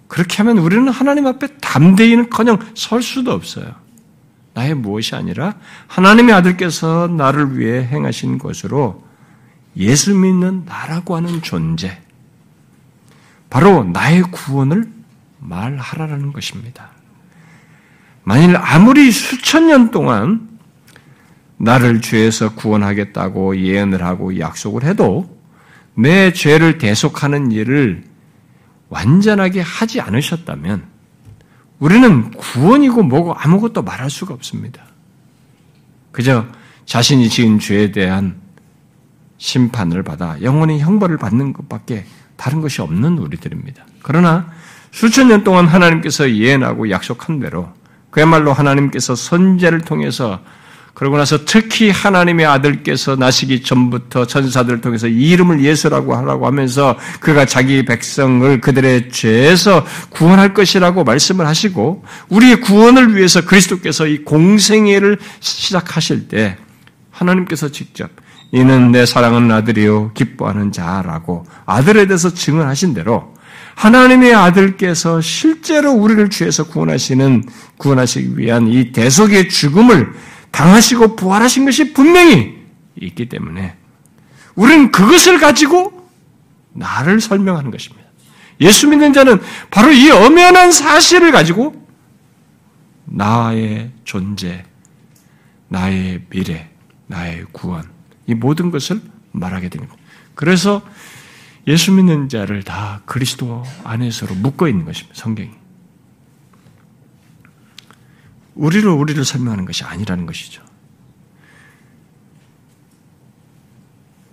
그렇게 0.07 0.37
하면 0.37 0.57
우리는 0.57 0.87
하나님 0.89 1.27
앞에 1.27 1.57
담대히는커녕 1.57 2.59
설 2.75 3.01
수도 3.01 3.31
없어요. 3.31 3.75
나의 4.53 4.73
무엇이 4.73 5.15
아니라 5.15 5.55
하나님의 5.87 6.33
아들께서 6.35 7.07
나를 7.07 7.57
위해 7.57 7.85
행하신 7.85 8.37
것으로 8.37 9.03
예수 9.77 10.15
믿는 10.15 10.65
나라고 10.65 11.15
하는 11.15 11.41
존재, 11.41 12.01
바로 13.49 13.83
나의 13.83 14.23
구원을 14.23 14.91
말하라는 15.39 16.33
것입니다. 16.33 16.89
만일 18.29 18.55
아무리 18.57 19.11
수천 19.11 19.65
년 19.65 19.89
동안 19.89 20.47
나를 21.57 21.99
죄에서 21.99 22.53
구원하겠다고 22.53 23.57
예언을 23.57 24.03
하고 24.03 24.37
약속을 24.37 24.83
해도 24.83 25.35
내 25.95 26.31
죄를 26.31 26.77
대속하는 26.77 27.51
일을 27.51 28.03
완전하게 28.89 29.61
하지 29.61 29.99
않으셨다면 29.99 30.83
우리는 31.79 32.29
구원이고 32.29 33.01
뭐고 33.01 33.33
아무것도 33.33 33.81
말할 33.81 34.11
수가 34.11 34.35
없습니다. 34.35 34.83
그저 36.11 36.45
자신이 36.85 37.29
지은 37.29 37.57
죄에 37.57 37.91
대한 37.91 38.35
심판을 39.39 40.03
받아 40.03 40.39
영원히 40.43 40.77
형벌을 40.77 41.17
받는 41.17 41.51
것밖에 41.53 42.05
다른 42.37 42.61
것이 42.61 42.83
없는 42.83 43.17
우리들입니다. 43.17 43.87
그러나 44.03 44.51
수천 44.91 45.29
년 45.29 45.43
동안 45.43 45.65
하나님께서 45.65 46.29
예언하고 46.29 46.91
약속한 46.91 47.39
대로 47.39 47.78
그야말로 48.09 48.53
하나님께서 48.53 49.15
선제를 49.15 49.81
통해서 49.81 50.39
그러고 50.99 51.17
나서 51.17 51.45
특히 51.45 51.91
하나님의 51.91 52.45
아들께서 52.45 53.15
나시기 53.15 53.63
전부터 53.63 54.27
천사들을 54.27 54.81
통해서 54.81 55.07
이 55.07 55.29
이름을 55.29 55.63
예수라고 55.63 56.13
하라고 56.13 56.45
하면서 56.45 56.97
그가 57.21 57.45
자기 57.45 57.85
백성을 57.85 58.59
그들의 58.59 59.09
죄에서 59.09 59.85
구원할 60.09 60.53
것이라고 60.53 61.05
말씀을 61.05 61.47
하시고 61.47 62.03
우리의 62.27 62.59
구원을 62.59 63.15
위해서 63.15 63.45
그리스도께서 63.45 64.07
이 64.07 64.25
공생애를 64.25 65.19
시작하실 65.39 66.27
때 66.27 66.57
하나님께서 67.11 67.69
직접 67.69 68.09
이는 68.51 68.91
내 68.91 69.05
사랑하는 69.05 69.51
아들이요 69.51 70.11
기뻐하는 70.13 70.73
자라고 70.73 71.45
아들에 71.65 72.07
대해서 72.07 72.33
증언하신 72.33 72.93
대로 72.93 73.33
하나님의 73.79 74.35
아들께서 74.35 75.21
실제로 75.21 75.93
우리를 75.93 76.29
죄에서 76.29 76.65
구원하시는 76.65 77.45
구원하시기 77.77 78.37
위한 78.37 78.67
이 78.67 78.91
대속의 78.91 79.47
죽음을 79.47 80.11
당하시고 80.51 81.15
부활하신 81.15 81.63
것이 81.63 81.93
분명히 81.93 82.57
있기 82.99 83.29
때문에 83.29 83.77
우리는 84.55 84.91
그것을 84.91 85.39
가지고 85.39 86.09
나를 86.73 87.21
설명하는 87.21 87.71
것입니다. 87.71 88.05
예수 88.59 88.89
믿는 88.89 89.13
자는 89.13 89.39
바로 89.71 89.93
이 89.93 90.11
엄연한 90.11 90.73
사실을 90.73 91.31
가지고 91.31 91.87
나의 93.05 93.91
존재, 94.03 94.65
나의 95.69 96.23
미래, 96.29 96.69
나의 97.07 97.45
구원, 97.53 97.89
이 98.27 98.33
모든 98.33 98.71
것을 98.71 99.01
말하게 99.31 99.69
됩니다. 99.69 99.95
그래서 100.35 100.81
예수 101.67 101.91
믿는 101.91 102.29
자를 102.29 102.63
다 102.63 103.01
그리스도 103.05 103.63
안에서로 103.83 104.35
묶어 104.35 104.67
있는 104.67 104.85
것입니다. 104.85 105.15
성경이. 105.15 105.51
우리를 108.55 108.89
우리를 108.89 109.23
설명하는 109.23 109.65
것이 109.65 109.83
아니라는 109.83 110.25
것이죠. 110.25 110.63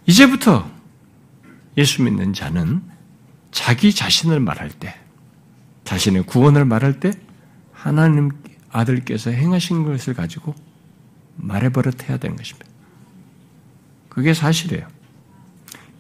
이제부터 0.07 0.71
예수 1.77 2.03
믿는 2.03 2.33
자는 2.33 2.83
자기 3.51 3.93
자신을 3.93 4.41
말할 4.41 4.71
때, 4.71 4.99
자신의 5.85 6.25
구원을 6.25 6.65
말할 6.65 7.01
때 7.01 7.13
하나님 7.73 8.31
아들께서 8.71 9.31
행하신 9.31 9.85
것을 9.85 10.15
가지고 10.15 10.55
말해버릇 11.37 12.09
해야 12.09 12.19
되는 12.19 12.37
것입니다. 12.37 12.67
그게 14.09 14.35
사실이에요. 14.35 14.96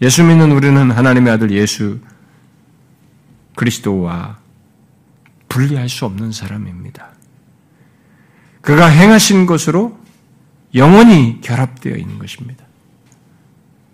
예수 0.03 0.23
믿는 0.23 0.53
우리는 0.53 0.91
하나님의 0.91 1.33
아들 1.33 1.51
예수 1.53 1.99
그리스도와 3.55 4.39
분리할 5.49 5.89
수 5.89 6.05
없는 6.05 6.33
사람입니다. 6.33 7.11
그가 8.61 8.89
행하신 8.89 9.47
것으로 9.47 9.99
영원히 10.75 11.41
결합되어 11.41 11.97
있는 11.97 12.19
것입니다. 12.19 12.65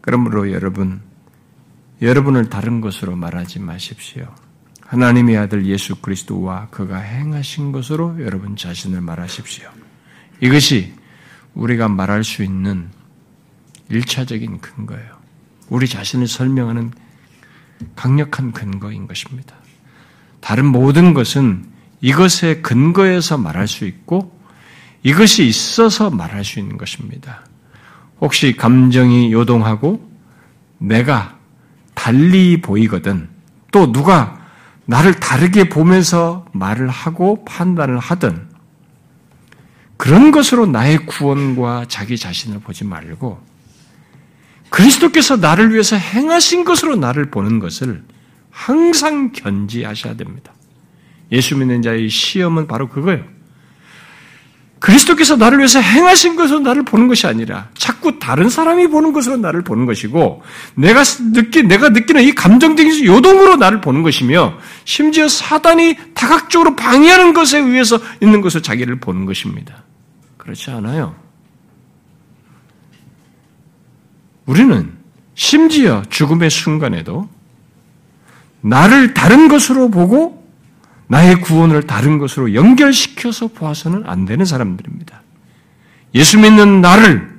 그러므로 0.00 0.50
여러분, 0.50 1.00
여러분을 2.00 2.50
다른 2.50 2.80
것으로 2.80 3.14
말하지 3.14 3.60
마십시오. 3.60 4.34
하나님의 4.80 5.36
아들 5.38 5.66
예수 5.66 5.96
그리스도와 5.96 6.68
그가 6.70 6.98
행하신 6.98 7.70
것으로 7.70 8.22
여러분 8.24 8.56
자신을 8.56 9.00
말하십시오. 9.00 9.70
이것이 10.40 10.92
우리가 11.54 11.88
말할 11.88 12.24
수 12.24 12.42
있는 12.42 12.90
일차적인 13.88 14.58
근거예요. 14.60 15.11
우리 15.68 15.88
자신을 15.88 16.26
설명하는 16.26 16.92
강력한 17.96 18.52
근거인 18.52 19.06
것입니다. 19.06 19.54
다른 20.40 20.66
모든 20.66 21.14
것은 21.14 21.64
이것의 22.00 22.62
근거에서 22.62 23.38
말할 23.38 23.68
수 23.68 23.86
있고 23.86 24.38
이것이 25.02 25.46
있어서 25.46 26.10
말할 26.10 26.44
수 26.44 26.58
있는 26.58 26.76
것입니다. 26.76 27.44
혹시 28.20 28.56
감정이 28.56 29.32
요동하고 29.32 30.10
내가 30.78 31.38
달리 31.94 32.60
보이거든 32.60 33.28
또 33.70 33.90
누가 33.92 34.40
나를 34.86 35.14
다르게 35.14 35.68
보면서 35.68 36.46
말을 36.52 36.88
하고 36.88 37.44
판단을 37.44 37.98
하든 37.98 38.48
그런 39.96 40.32
것으로 40.32 40.66
나의 40.66 41.06
구원과 41.06 41.86
자기 41.88 42.18
자신을 42.18 42.60
보지 42.60 42.84
말고 42.84 43.40
그리스도께서 44.72 45.36
나를 45.36 45.70
위해서 45.72 45.96
행하신 45.96 46.64
것으로 46.64 46.96
나를 46.96 47.30
보는 47.30 47.58
것을 47.58 48.02
항상 48.50 49.30
견지하셔야 49.32 50.16
됩니다. 50.16 50.54
예수 51.30 51.56
믿는 51.56 51.82
자의 51.82 52.08
시험은 52.08 52.66
바로 52.66 52.88
그거예요. 52.88 53.22
그리스도께서 54.78 55.36
나를 55.36 55.58
위해서 55.58 55.78
행하신 55.78 56.36
것으로 56.36 56.60
나를 56.60 56.84
보는 56.84 57.06
것이 57.06 57.26
아니라 57.26 57.68
자꾸 57.74 58.18
다른 58.18 58.48
사람이 58.48 58.88
보는 58.88 59.12
것으로 59.12 59.36
나를 59.36 59.62
보는 59.62 59.84
것이고 59.84 60.42
내가 60.74 61.04
느끼 61.04 61.62
내가 61.62 61.90
느끼는 61.90 62.22
이 62.22 62.34
감정적인 62.34 63.04
요동으로 63.04 63.56
나를 63.56 63.80
보는 63.82 64.02
것이며 64.02 64.54
심지어 64.86 65.28
사단이 65.28 65.98
다각적으로 66.14 66.74
방해하는 66.76 67.34
것에 67.34 67.58
의해서 67.58 68.00
있는 68.22 68.40
것으로 68.40 68.62
자기를 68.62 69.00
보는 69.00 69.26
것입니다. 69.26 69.84
그렇지 70.38 70.70
않아요. 70.70 71.21
우리는 74.46 74.92
심지어 75.34 76.02
죽음의 76.08 76.50
순간에도 76.50 77.28
나를 78.60 79.14
다른 79.14 79.48
것으로 79.48 79.90
보고 79.90 80.42
나의 81.08 81.40
구원을 81.40 81.82
다른 81.86 82.18
것으로 82.18 82.54
연결시켜서 82.54 83.48
보아서는 83.48 84.04
안 84.06 84.24
되는 84.24 84.44
사람들입니다. 84.44 85.20
예수 86.14 86.38
믿는 86.38 86.80
나를 86.80 87.32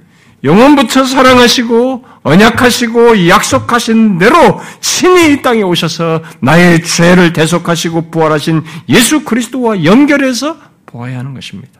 영원부터 0.43 1.05
사랑하시고 1.05 2.05
언약하시고 2.23 3.29
약속하신 3.29 4.17
대로 4.17 4.59
친히 4.81 5.33
이 5.33 5.41
땅에 5.41 5.61
오셔서 5.61 6.21
나의 6.41 6.83
죄를 6.83 7.31
대속하시고 7.31 8.11
부활하신 8.11 8.63
예수 8.89 9.23
그리스도와 9.23 9.85
연결해서 9.85 10.57
보아야 10.85 11.19
하는 11.19 11.33
것입니다. 11.33 11.79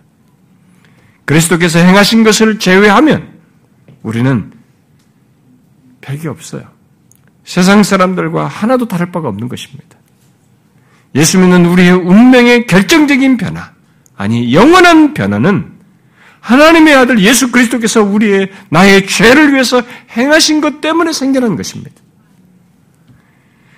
그리스도께서 1.26 1.80
행하신 1.80 2.24
것을 2.24 2.60
제외하면 2.60 3.34
우리는 4.02 4.53
별게 6.04 6.28
없어요. 6.28 6.64
세상 7.44 7.84
사람들과 7.84 8.48
하나도 8.48 8.88
다를 8.88 9.12
바가 9.12 9.30
없는 9.30 9.50
것입니다. 9.50 9.98
예수 11.16 11.40
믿는 11.40 11.66
우리의 11.66 11.92
운명의 11.92 12.68
결정적인 12.68 13.38
변화, 13.38 13.72
아니 14.16 14.54
영원한 14.54 15.14
변화는 15.14 15.74
하나님의 16.40 16.96
아들 16.96 17.20
예수 17.20 17.52
그리스도께서 17.52 18.04
우리의 18.04 18.52
나의 18.70 19.08
죄를 19.08 19.54
위해서 19.54 19.82
행하신 20.12 20.60
것 20.60 20.82
때문에 20.82 21.14
생겨난 21.14 21.56
것입니다. 21.56 21.94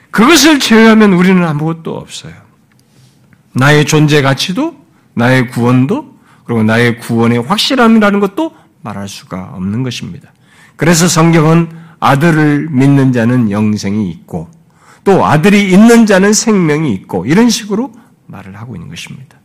그것을 0.10 0.60
제외하면 0.60 1.14
우리는 1.14 1.44
아무것도 1.46 1.96
없어요. 1.96 2.34
나의 3.54 3.86
존재 3.86 4.22
가치도, 4.22 4.76
나의 5.14 5.50
구원도, 5.50 6.16
그리고 6.46 6.64
나의 6.64 7.00
구원의 7.00 7.44
확실함이라는 7.44 8.20
것도 8.20 8.56
말할 8.82 9.08
수가 9.10 9.52
없는 9.54 9.84
것입니다. 9.84 10.32
그래서 10.76 11.08
성경은 11.08 11.85
아들을 12.00 12.70
믿는 12.72 13.12
자는 13.12 13.52
영생이 13.52 14.10
있고 14.12 14.50
또 15.04 15.26
아들이 15.26 15.72
있는 15.72 16.06
자는 16.06 16.34
생명이 16.34 16.94
있고 16.94 17.26
이런 17.26 17.50
식으로 17.50 17.94
말을 18.28 18.58
하고 18.58 18.76
있는 18.76 18.90
것입니다. 18.90 19.38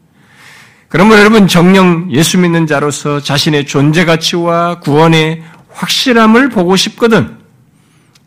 그러면 0.89 1.19
여러분 1.19 1.47
정령 1.47 2.09
예수 2.11 2.39
믿는 2.39 2.67
자로서 2.67 3.21
자신의 3.21 3.67
존재 3.67 4.05
가치와 4.05 4.81
구원의 4.81 5.43
확실함을 5.71 6.49
보고 6.49 6.75
싶거든 6.77 7.39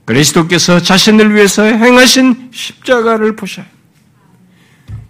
그리스도께서 0.06 0.80
자신을 0.82 1.34
위해서 1.34 1.64
행하신 1.64 2.52
십자가를 2.54 3.36
보셔요. 3.36 3.66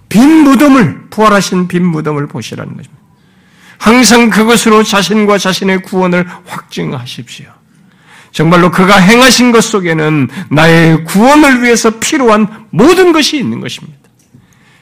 빈 0.10 0.44
무덤을 0.44 1.10
부활하신 1.10 1.68
빈 1.68 1.86
무덤을 1.86 2.28
보시라는 2.28 2.76
것입니다. 2.76 3.04
항상 3.78 4.30
그것으로 4.30 4.84
자신과 4.84 5.38
자신의 5.38 5.82
구원을 5.82 6.28
확증하십시오. 6.46 7.48
정말로 8.34 8.72
그가 8.72 8.98
행하신 8.98 9.52
것 9.52 9.64
속에는 9.64 10.28
나의 10.50 11.06
구원을 11.06 11.62
위해서 11.64 11.92
필요한 11.92 12.48
모든 12.72 13.14
것이 13.14 13.38
있는 13.38 13.62
것입니다. 13.62 14.00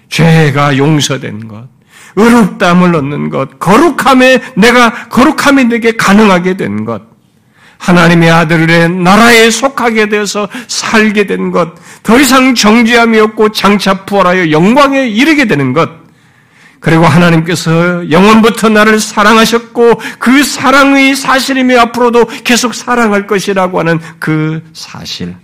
죄가 0.10 0.78
용서된 0.78 1.48
것, 1.48 1.68
의롭다함을 2.16 2.96
얻는 2.96 3.30
것, 3.30 3.60
거룩함에 3.60 4.40
내가 4.56 5.08
거룩함이 5.10 5.66
내게 5.66 5.92
가능하게 5.96 6.56
된 6.56 6.86
것, 6.86 7.02
하나님의 7.78 8.32
아들의 8.32 8.90
나라에 8.90 9.50
속하게 9.50 10.08
되어서 10.08 10.48
살게 10.68 11.28
된 11.28 11.52
것, 11.52 11.74
더 12.04 12.20
이상 12.20 12.56
정죄함이 12.56 13.20
없고 13.20 13.52
장차 13.52 14.06
부활하여 14.06 14.52
영광에 14.52 15.08
이르게 15.08 15.46
되는 15.46 15.74
것, 15.74 15.90
그리고 16.82 17.06
하나님께서 17.06 18.10
영원부터 18.10 18.70
나를 18.70 19.00
사랑하셨고 19.00 20.02
그 20.18 20.44
사랑의 20.44 21.16
사실이며 21.16 21.80
앞으로도 21.80 22.26
계속 22.44 22.74
사랑할 22.74 23.28
것이라고 23.28 23.80
하는 23.80 24.00
그 24.20 24.64
사실. 24.74 25.36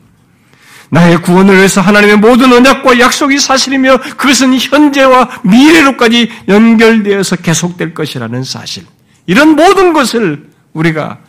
나의 0.90 1.22
구원을 1.22 1.56
위해서 1.56 1.80
하나님의 1.80 2.18
모든 2.18 2.52
언약과 2.52 3.00
약속이 3.00 3.38
사실이며 3.38 3.98
그것은 4.18 4.58
현재와 4.58 5.42
미래로까지 5.44 6.32
연결되어서 6.48 7.36
계속될 7.36 7.94
것이라는 7.94 8.44
사실. 8.44 8.86
이런 9.28 9.56
모든 9.56 9.94
것을 9.94 10.50
우리가 10.74 11.20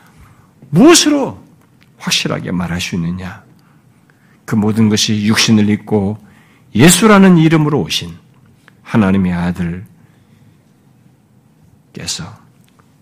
무엇으로 0.71 1.45
확실하게 1.99 2.51
말할 2.51 2.81
수 2.81 2.95
있느냐? 2.95 3.43
그 4.47 4.55
모든 4.55 4.89
것이 4.89 5.27
육신을 5.27 5.69
입고 5.69 6.17
예수라는 6.75 7.37
이름으로 7.37 7.81
오신 7.81 8.15
하나님의 8.83 9.33
아들 9.35 9.85
께서 11.99 12.39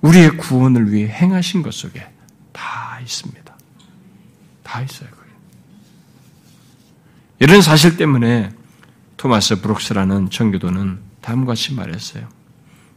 우리의 0.00 0.36
구원을 0.38 0.92
위해 0.92 1.08
행하신 1.08 1.62
것 1.62 1.74
속에 1.74 2.08
다 2.52 2.98
있습니다. 3.00 3.56
다 4.62 4.80
있어요. 4.80 5.16
이런 7.38 7.60
사실 7.60 7.96
때문에 7.98 8.50
토마스 9.18 9.60
브룩스라는 9.60 10.30
청교도는 10.30 11.00
다음과 11.20 11.48
같이 11.48 11.74
말했어요. 11.74 12.28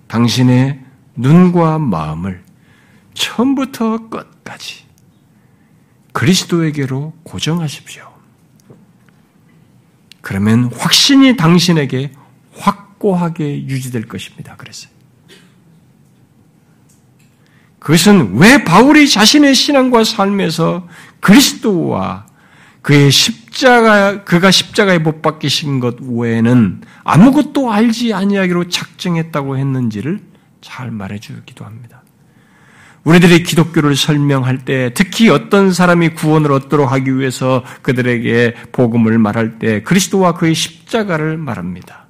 당신의 0.08 0.84
눈과 1.16 1.78
마음을 1.80 2.43
처음부터 3.14 4.10
끝까지 4.10 4.86
그리스도에게로 6.14 7.14
고정하십시오. 7.24 8.10
그러면 10.22 10.72
확신이 10.74 11.36
당신에게 11.36 12.14
확고하게 12.54 13.68
유지될 13.68 14.08
것입니다. 14.08 14.56
그랬어요. 14.56 14.99
그것은 17.80 18.38
왜 18.38 18.64
바울이 18.64 19.10
자신의 19.10 19.56
신앙과 19.56 20.04
삶에서 20.04 20.88
그리스도와 21.22 22.26
그의 22.82 23.12
십자가 23.12 24.24
그가 24.24 24.52
십자가에 24.52 25.00
못 25.00 25.22
박히신 25.22 25.80
것 25.80 25.98
외에는 26.02 26.82
아무것도 27.04 27.72
알지 27.72 28.14
아니하기로 28.14 28.70
작정했다고 28.70 29.58
했는지를 29.58 30.22
잘 30.62 30.92
말해 30.92 31.20
주기도 31.20 31.66
합니다. 31.66 32.04
우리들이 33.04 33.44
기독교를 33.44 33.96
설명할 33.96 34.66
때 34.66 34.92
특히 34.94 35.30
어떤 35.30 35.72
사람이 35.72 36.10
구원을 36.10 36.52
얻도록 36.52 36.92
하기 36.92 37.18
위해서 37.18 37.64
그들에게 37.82 38.56
복음을 38.72 39.18
말할 39.18 39.58
때 39.58 39.82
그리스도와 39.84 40.34
그의 40.34 40.54
십자가를 40.54 41.38
말합니다. 41.38 42.08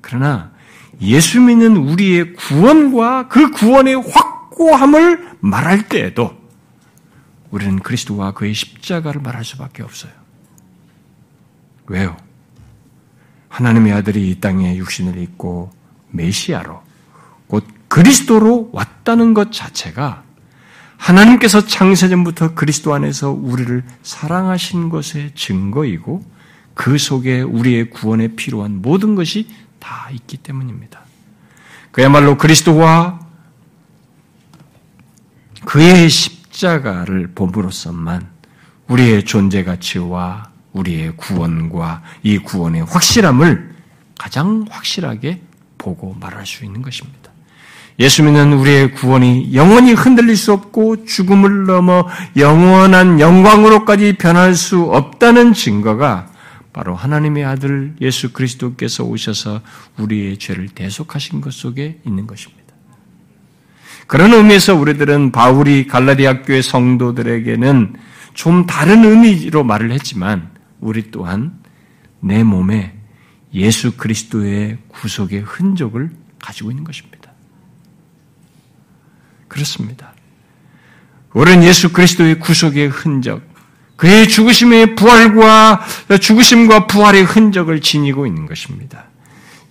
그러나 0.00 0.52
예수 1.00 1.40
믿는 1.40 1.76
우리의 1.76 2.34
구원과 2.34 3.28
그 3.28 3.50
구원의 3.50 4.02
확 4.10 4.27
고함을 4.58 5.36
말할 5.38 5.88
때에도 5.88 6.36
우리는 7.50 7.78
그리스도와 7.78 8.32
그의 8.32 8.54
십자가를 8.54 9.22
말할 9.22 9.44
수밖에 9.44 9.84
없어요. 9.84 10.12
왜요? 11.86 12.16
하나님의 13.48 13.92
아들이 13.92 14.30
이 14.30 14.40
땅에 14.40 14.76
육신을 14.76 15.16
입고 15.16 15.70
메시아로 16.10 16.82
곧 17.46 17.64
그리스도로 17.86 18.70
왔다는 18.72 19.32
것 19.32 19.52
자체가 19.52 20.24
하나님께서 20.96 21.64
창세전부터 21.64 22.54
그리스도 22.54 22.92
안에서 22.92 23.30
우리를 23.30 23.84
사랑하신 24.02 24.88
것의 24.88 25.34
증거이고 25.36 26.24
그 26.74 26.98
속에 26.98 27.42
우리의 27.42 27.90
구원에 27.90 28.28
필요한 28.34 28.82
모든 28.82 29.14
것이 29.14 29.48
다 29.78 30.08
있기 30.12 30.38
때문입니다. 30.38 31.00
그야말로 31.92 32.36
그리스도와 32.36 33.27
그의 35.68 36.08
십자가를 36.08 37.32
봄으로써만 37.34 38.26
우리의 38.88 39.24
존재 39.26 39.64
가치와 39.64 40.48
우리의 40.72 41.14
구원과 41.18 42.02
이 42.22 42.38
구원의 42.38 42.84
확실함을 42.86 43.74
가장 44.18 44.64
확실하게 44.70 45.42
보고 45.76 46.16
말할 46.18 46.46
수 46.46 46.64
있는 46.64 46.80
것입니다. 46.80 47.30
예수 47.98 48.22
믿는 48.22 48.54
우리의 48.54 48.94
구원이 48.94 49.54
영원히 49.54 49.92
흔들릴 49.92 50.38
수 50.38 50.54
없고 50.54 51.04
죽음을 51.04 51.66
넘어 51.66 52.08
영원한 52.38 53.20
영광으로까지 53.20 54.14
변할 54.14 54.54
수 54.54 54.84
없다는 54.84 55.52
증거가 55.52 56.32
바로 56.72 56.94
하나님의 56.96 57.44
아들 57.44 57.94
예수 58.00 58.32
그리스도께서 58.32 59.04
오셔서 59.04 59.60
우리의 59.98 60.38
죄를 60.38 60.68
대속하신 60.68 61.42
것 61.42 61.52
속에 61.52 61.98
있는 62.06 62.26
것입니다. 62.26 62.57
그런 64.08 64.32
의미에서 64.32 64.74
우리들은 64.74 65.32
바울이 65.32 65.86
갈라디아 65.86 66.42
교회 66.42 66.62
성도들에게는 66.62 67.94
좀 68.32 68.66
다른 68.66 69.04
의미로 69.04 69.64
말을 69.64 69.92
했지만 69.92 70.50
우리 70.80 71.10
또한 71.10 71.58
내 72.20 72.42
몸에 72.42 72.94
예수 73.52 73.98
그리스도의 73.98 74.78
구속의 74.88 75.40
흔적을 75.40 76.10
가지고 76.40 76.70
있는 76.70 76.84
것입니다. 76.84 77.30
그렇습니다. 79.46 80.14
우리는 81.34 81.62
예수 81.64 81.92
그리스도의 81.92 82.38
구속의 82.38 82.88
흔적, 82.88 83.42
그의 83.96 84.26
죽으심의 84.26 84.94
부활과 84.94 85.84
죽으심과 86.18 86.86
부활의 86.86 87.24
흔적을 87.24 87.82
지니고 87.82 88.26
있는 88.26 88.46
것입니다. 88.46 89.04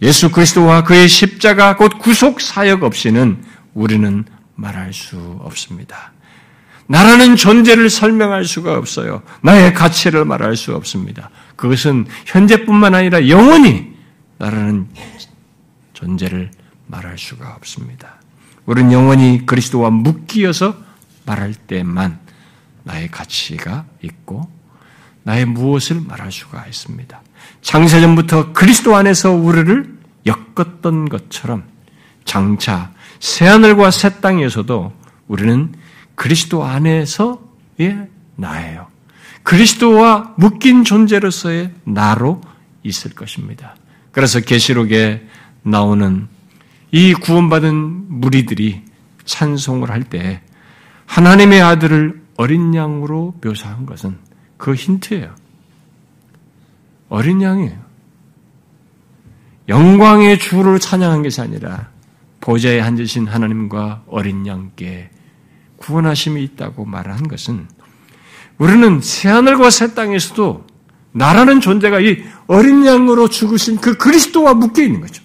예수 0.03 0.29
그리스도와 0.29 0.83
그의 0.83 1.07
십자가 1.07 1.75
곧 1.75 1.97
구속 1.97 2.39
사역 2.39 2.83
없이는 2.83 3.43
우리는 3.78 4.25
말할 4.55 4.91
수 4.91 5.38
없습니다. 5.41 6.11
나라는 6.88 7.36
존재를 7.36 7.91
설명할 7.91 8.43
수가 8.43 8.75
없어요. 8.75 9.21
나의 9.41 9.75
가치를 9.75 10.25
말할 10.25 10.55
수 10.55 10.75
없습니다. 10.75 11.30
그것은 11.55 12.07
현재뿐만 12.25 12.95
아니라 12.95 13.28
영원히 13.30 13.93
나라는 14.39 14.88
존재를 15.93 16.49
말할 16.88 17.19
수가 17.19 17.53
없습니다. 17.55 18.15
우리는 18.65 18.91
영원히 18.91 19.45
그리스도와 19.45 19.91
묶이어서 19.91 20.75
말할 21.25 21.53
때만 21.53 22.19
나의 22.84 23.11
가치가 23.11 23.86
있고 24.01 24.49
나의 25.21 25.45
무엇을 25.45 26.01
말할 26.01 26.32
수가 26.32 26.65
있습니다. 26.65 27.21
창세전부터 27.61 28.53
그리스도 28.53 28.95
안에서 28.95 29.34
우리를 29.34 29.97
엮었던 30.25 31.09
것처럼 31.09 31.63
장차 32.25 32.91
새하늘과 33.20 33.91
새 33.91 34.20
땅에서도 34.22 34.93
우리는 35.28 35.74
그리스도 36.15 36.63
안에서의 36.63 38.07
나예요. 38.36 38.88
그리스도와 39.43 40.34
묶인 40.38 40.84
존재로서의 40.84 41.74
나로 41.84 42.41
있을 42.84 43.11
것입니다. 43.11 43.76
그래서 44.11 44.39
계시록에 44.39 45.26
나오는 45.63 46.28
이 46.91 47.13
구원받은 47.13 48.20
무리들이 48.20 48.84
찬송을 49.26 49.91
할 49.91 50.03
때 50.03 50.41
하나님의 51.05 51.61
아들을 51.61 52.22
어린 52.38 52.76
양으로 52.76 53.36
묘사한 53.43 53.86
것은 53.86 54.18
그 54.57 54.76
힌트예요. 54.76 55.34
어린 57.09 57.41
양이에요. 57.41 57.88
영광의 59.70 60.39
주를 60.39 60.80
찬양한 60.80 61.24
것이 61.24 61.41
아니라 61.41 61.89
보좌에 62.48 62.80
앉으신 62.80 63.28
하나님과 63.28 64.04
어린 64.08 64.48
양께 64.48 65.10
구원하심이 65.76 66.41
있다고 66.45 66.86
말한 66.86 67.28
것은 67.28 67.68
우리는 68.58 69.02
새하늘과 69.02 69.70
새 69.70 69.93
땅에서도 69.93 70.66
나라는 71.12 71.60
존재가 71.60 72.00
이 72.00 72.24
어린 72.48 72.86
양으로 72.86 73.28
죽으신 73.28 73.82
그 73.82 73.98
그리스도와 73.98 74.54
묶여 74.54 74.82
있는 74.82 75.02
거죠. 75.02 75.22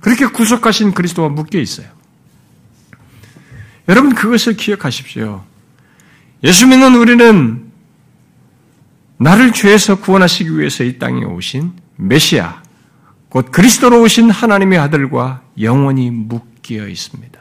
그렇게 0.00 0.26
구속하신 0.26 0.92
그리스도와 0.92 1.30
묶여 1.30 1.58
있어요. 1.58 1.86
여러분 3.88 4.14
그것을 4.14 4.54
기억하십시오. 4.54 5.42
예수 6.42 6.66
믿는 6.66 6.94
우리는 6.94 7.72
나를 9.16 9.54
죄에서 9.54 9.98
구원하시기 9.98 10.58
위해서 10.58 10.84
이 10.84 10.98
땅에 10.98 11.24
오신 11.24 11.72
메시아, 11.96 12.63
곧 13.34 13.50
그리스도로 13.50 14.00
오신 14.02 14.30
하나님의 14.30 14.78
아들과 14.78 15.42
영원히 15.60 16.08
묶여 16.08 16.86
있습니다. 16.86 17.40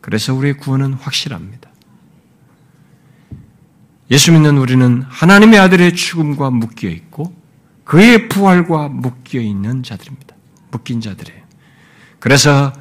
그래서 0.00 0.32
우리의 0.32 0.58
구원은 0.58 0.92
확실합니다. 0.92 1.68
예수 4.12 4.30
믿는 4.30 4.58
우리는 4.58 5.02
하나님의 5.08 5.58
아들의 5.58 5.96
죽음과 5.96 6.50
묶여 6.50 6.88
있고 6.88 7.34
그의 7.82 8.28
부활과 8.28 8.86
묶여 8.86 9.40
있는 9.40 9.82
자들입니다. 9.82 10.36
묶인 10.70 11.00
자들이에요. 11.00 11.42
그래서 12.20 12.72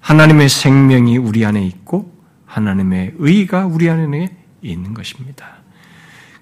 하나님의 0.00 0.50
생명이 0.50 1.16
우리 1.16 1.46
안에 1.46 1.64
있고 1.64 2.12
하나님의 2.44 3.14
의가 3.16 3.64
우리 3.64 3.88
안에 3.88 4.36
있는 4.60 4.92
것입니다. 4.92 5.62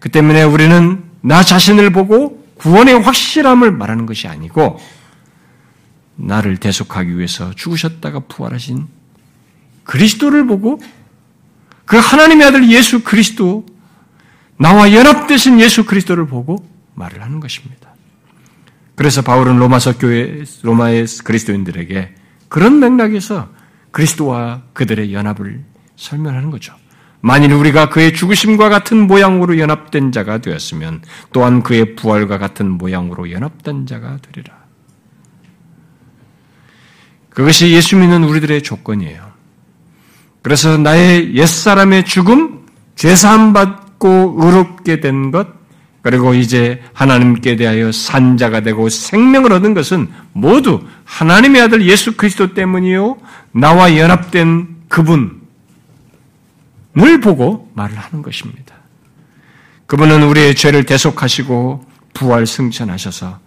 그 0.01 0.09
때문에 0.09 0.43
우리는 0.43 1.05
나 1.21 1.45
자신을 1.45 1.91
보고 1.91 2.46
구원의 2.59 3.01
확실함을 3.01 3.71
말하는 3.73 4.07
것이 4.07 4.29
아니고 4.29 4.79
나를 6.17 6.57
대속하기 6.57 7.17
위해서 7.17 7.53
죽으셨다가 7.55 8.21
부활하신 8.21 8.87
그리스도를 9.85 10.47
보고 10.47 10.81
그 11.85 11.97
하나님의 11.97 12.47
아들 12.47 12.71
예수 12.71 13.05
그리스도 13.05 13.65
나와 14.59 14.93
연합되신 14.93 15.61
예수 15.61 15.85
그리스도를 15.85 16.27
보고 16.27 16.67
말을 16.95 17.23
하는 17.23 17.41
것입니다. 17.41 17.95
그래서 18.95 19.21
바울은 19.21 19.59
로마서 19.59 19.99
교회 19.99 20.43
로마의 20.63 21.07
그리스도인들에게 21.23 22.15
그런 22.49 22.81
맥락에서 22.81 23.51
그리스도와 23.91 24.63
그들의 24.73 25.13
연합을 25.13 25.63
설명하는 25.97 26.51
거죠. 26.51 26.75
만일 27.21 27.53
우리가 27.53 27.89
그의 27.89 28.13
죽으심과 28.13 28.69
같은 28.69 29.07
모양으로 29.07 29.59
연합된 29.59 30.13
자가 30.13 30.39
되었으면 30.39 31.03
또한 31.33 31.63
그의 31.63 31.97
부활과 31.97 32.39
같은 32.39 32.71
모양으로 32.71 33.31
연합된 33.31 33.87
자가 33.87 34.19
되리라. 34.23 34.55
그것이 37.31 37.71
예수 37.73 37.97
믿는 37.97 38.25
우리들의 38.25 38.63
조건이에요. 38.63 39.27
그래서 40.43 40.79
나의 40.79 41.35
옛사람의 41.35 42.05
죽음, 42.05 42.67
죄사함 42.95 43.53
받고 43.53 44.37
의롭게 44.39 45.01
된 45.01 45.31
것, 45.33 45.49
그리고 46.03 46.35
이제 46.35 46.81
하나님께 46.93 47.57
대하여 47.57 47.91
산자가 47.91 48.61
되고 48.61 48.89
생명을 48.89 49.53
얻은 49.53 49.75
것은 49.75 50.09
모두 50.33 50.81
하나님의 51.05 51.63
아들 51.63 51.85
예수 51.89 52.17
그리스도 52.17 52.55
때문이요. 52.55 53.19
나와 53.51 53.97
연합된 53.97 54.69
그분, 54.89 55.41
을 56.99 57.21
보고 57.21 57.71
말을 57.75 57.97
하는 57.97 58.23
것입니다. 58.23 58.75
그분은 59.87 60.23
우리의 60.23 60.55
죄를 60.55 60.85
대속하시고 60.85 61.85
부활 62.15 62.47
승천하셔서 62.47 63.39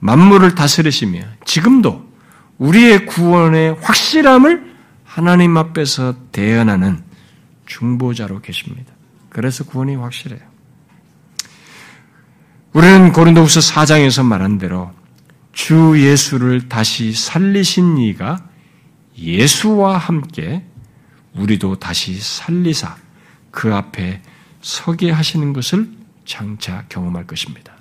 만물을 0.00 0.54
다스리시며 0.54 1.20
지금도 1.44 2.06
우리의 2.58 3.06
구원의 3.06 3.76
확실함을 3.80 4.74
하나님 5.04 5.56
앞에서 5.56 6.14
대연하는 6.32 7.02
중보자로 7.66 8.40
계십니다. 8.40 8.92
그래서 9.28 9.64
구원이 9.64 9.96
확실해요. 9.96 10.40
우리는 12.72 13.12
고린도후서 13.12 13.60
4장에서 13.60 14.24
말한 14.24 14.58
대로 14.58 14.92
주 15.52 15.94
예수를 15.96 16.68
다시 16.68 17.12
살리신 17.12 17.98
이가 17.98 18.44
예수와 19.16 19.96
함께 19.96 20.64
우리도 21.38 21.76
다시 21.76 22.14
살리사 22.14 22.96
그 23.50 23.74
앞에 23.74 24.20
서게 24.60 25.10
하시는 25.10 25.52
것을 25.52 25.88
장차 26.24 26.84
경험할 26.88 27.26
것입니다. 27.26 27.72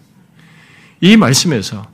이 1.01 1.17
말씀에서 1.17 1.85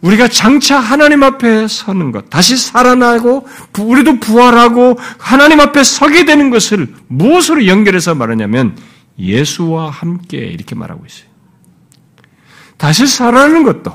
우리가 0.00 0.28
장차 0.28 0.78
하나님 0.78 1.22
앞에 1.22 1.66
서는 1.66 2.12
것, 2.12 2.30
다시 2.30 2.56
살아나고 2.56 3.48
우리도 3.78 4.20
부활하고 4.20 4.96
하나님 5.18 5.60
앞에 5.60 5.82
서게 5.82 6.24
되는 6.24 6.50
것을 6.50 6.94
무엇으로 7.08 7.66
연결해서 7.66 8.14
말하냐면 8.14 8.76
예수와 9.18 9.90
함께 9.90 10.38
이렇게 10.38 10.76
말하고 10.76 11.04
있어요. 11.04 11.28
다시 12.76 13.08
살아나는 13.08 13.64
것도 13.64 13.92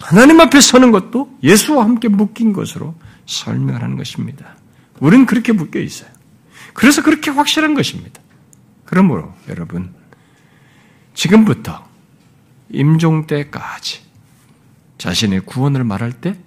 하나님 0.00 0.40
앞에 0.40 0.60
서는 0.60 0.90
것도 0.90 1.38
예수와 1.44 1.84
함께 1.84 2.08
묶인 2.08 2.52
것으로 2.52 2.94
설명하는 3.26 3.96
것입니다. 3.96 4.56
우리는 5.02 5.26
그렇게 5.26 5.50
묶여 5.52 5.80
있어요. 5.80 6.08
그래서 6.74 7.02
그렇게 7.02 7.32
확실한 7.32 7.74
것입니다. 7.74 8.22
그러므로 8.84 9.34
여러분 9.48 9.92
지금부터 11.12 11.84
임종 12.70 13.26
때까지 13.26 14.00
자신의 14.98 15.40
구원을 15.40 15.82
말할 15.82 16.12
때 16.12 16.38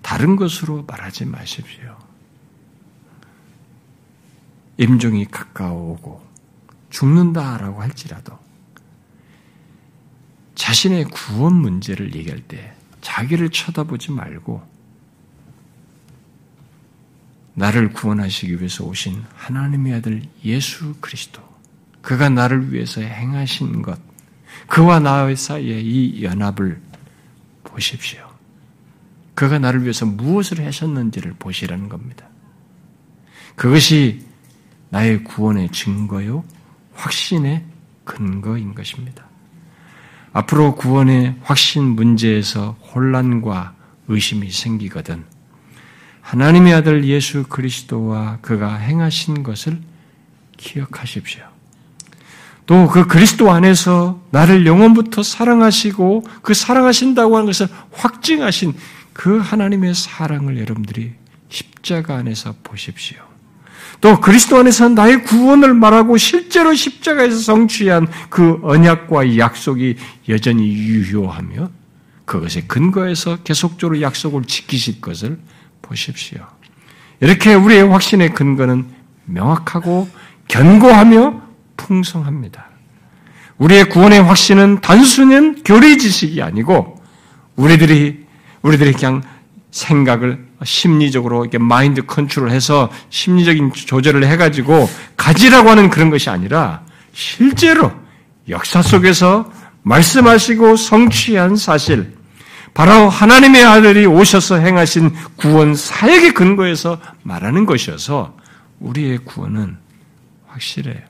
다른 0.00 0.36
것으로 0.36 0.84
말하지 0.86 1.24
마십시오. 1.24 1.98
임종이 4.76 5.24
가까워오고 5.24 6.24
죽는다라고 6.90 7.82
할지라도 7.82 8.38
자신의 10.54 11.06
구원 11.06 11.54
문제를 11.54 12.14
얘기할 12.14 12.42
때 12.42 12.76
자기를 13.00 13.50
쳐다보지 13.50 14.12
말고 14.12 14.75
나를 17.56 17.92
구원하시기 17.92 18.58
위해서 18.58 18.84
오신 18.84 19.24
하나님의 19.34 19.94
아들 19.94 20.22
예수 20.44 20.94
그리스도, 21.00 21.42
그가 22.02 22.28
나를 22.28 22.72
위해서 22.72 23.00
행하신 23.00 23.80
것, 23.80 23.98
그와 24.66 25.00
나의 25.00 25.36
사이에 25.36 25.80
이 25.80 26.22
연합을 26.22 26.80
보십시오. 27.64 28.28
그가 29.34 29.58
나를 29.58 29.82
위해서 29.82 30.04
무엇을 30.04 30.64
하셨는지를 30.66 31.34
보시라는 31.38 31.88
겁니다. 31.88 32.26
그것이 33.54 34.26
나의 34.90 35.24
구원의 35.24 35.70
증거요, 35.72 36.44
확신의 36.94 37.64
근거인 38.04 38.74
것입니다. 38.74 39.24
앞으로 40.34 40.74
구원의 40.74 41.36
확신 41.42 41.84
문제에서 41.84 42.72
혼란과 42.92 43.74
의심이 44.08 44.50
생기거든 44.50 45.24
하나님의 46.26 46.74
아들 46.74 47.04
예수 47.04 47.44
그리스도와 47.44 48.38
그가 48.42 48.74
행하신 48.74 49.44
것을 49.44 49.78
기억하십시오. 50.56 51.44
또 52.66 52.88
그 52.88 53.06
그리스도 53.06 53.52
안에서 53.52 54.20
나를 54.30 54.66
영원부터 54.66 55.22
사랑하시고 55.22 56.24
그 56.42 56.52
사랑하신다고 56.52 57.36
하는 57.36 57.46
것을 57.46 57.68
확증하신 57.92 58.74
그 59.12 59.38
하나님의 59.38 59.94
사랑을 59.94 60.58
여러분들이 60.58 61.12
십자가 61.48 62.16
안에서 62.16 62.56
보십시오. 62.64 63.18
또 64.00 64.20
그리스도 64.20 64.56
안에서 64.58 64.88
나의 64.88 65.22
구원을 65.22 65.74
말하고 65.74 66.16
실제로 66.16 66.74
십자가에서 66.74 67.38
성취한 67.38 68.08
그 68.30 68.58
언약과 68.64 69.38
약속이 69.38 69.94
여전히 70.28 70.66
유효하며 70.72 71.70
그것의 72.24 72.66
근거에서 72.66 73.36
계속적으로 73.44 74.00
약속을 74.02 74.42
지키실 74.46 75.00
것을 75.00 75.38
보십시오. 75.86 76.46
이렇게 77.20 77.54
우리의 77.54 77.88
확신의 77.88 78.34
근거는 78.34 78.86
명확하고 79.24 80.08
견고하며 80.48 81.42
풍성합니다. 81.76 82.66
우리의 83.58 83.88
구원의 83.88 84.22
확신은 84.22 84.80
단순한 84.80 85.62
교리 85.64 85.98
지식이 85.98 86.42
아니고 86.42 87.00
우리들이 87.56 88.26
우리들이 88.62 88.92
그냥 88.92 89.22
생각을 89.70 90.46
심리적으로 90.64 91.44
이렇게 91.44 91.58
마인드 91.58 92.04
컨트롤 92.04 92.50
해서 92.50 92.90
심리적인 93.10 93.72
조절을 93.72 94.26
해가지고 94.26 94.88
가지라고 95.16 95.70
하는 95.70 95.90
그런 95.90 96.10
것이 96.10 96.30
아니라 96.30 96.82
실제로 97.12 97.92
역사 98.48 98.82
속에서 98.82 99.50
말씀하시고 99.82 100.76
성취한 100.76 101.56
사실, 101.56 102.15
바로 102.76 103.08
하나님의 103.08 103.64
아들이 103.64 104.04
오셔서 104.04 104.56
행하신 104.56 105.10
구원 105.36 105.74
사역의 105.74 106.34
근거에서 106.34 107.00
말하는 107.22 107.64
것이어서 107.64 108.36
우리의 108.80 109.16
구원은 109.24 109.78
확실해요. 110.46 111.00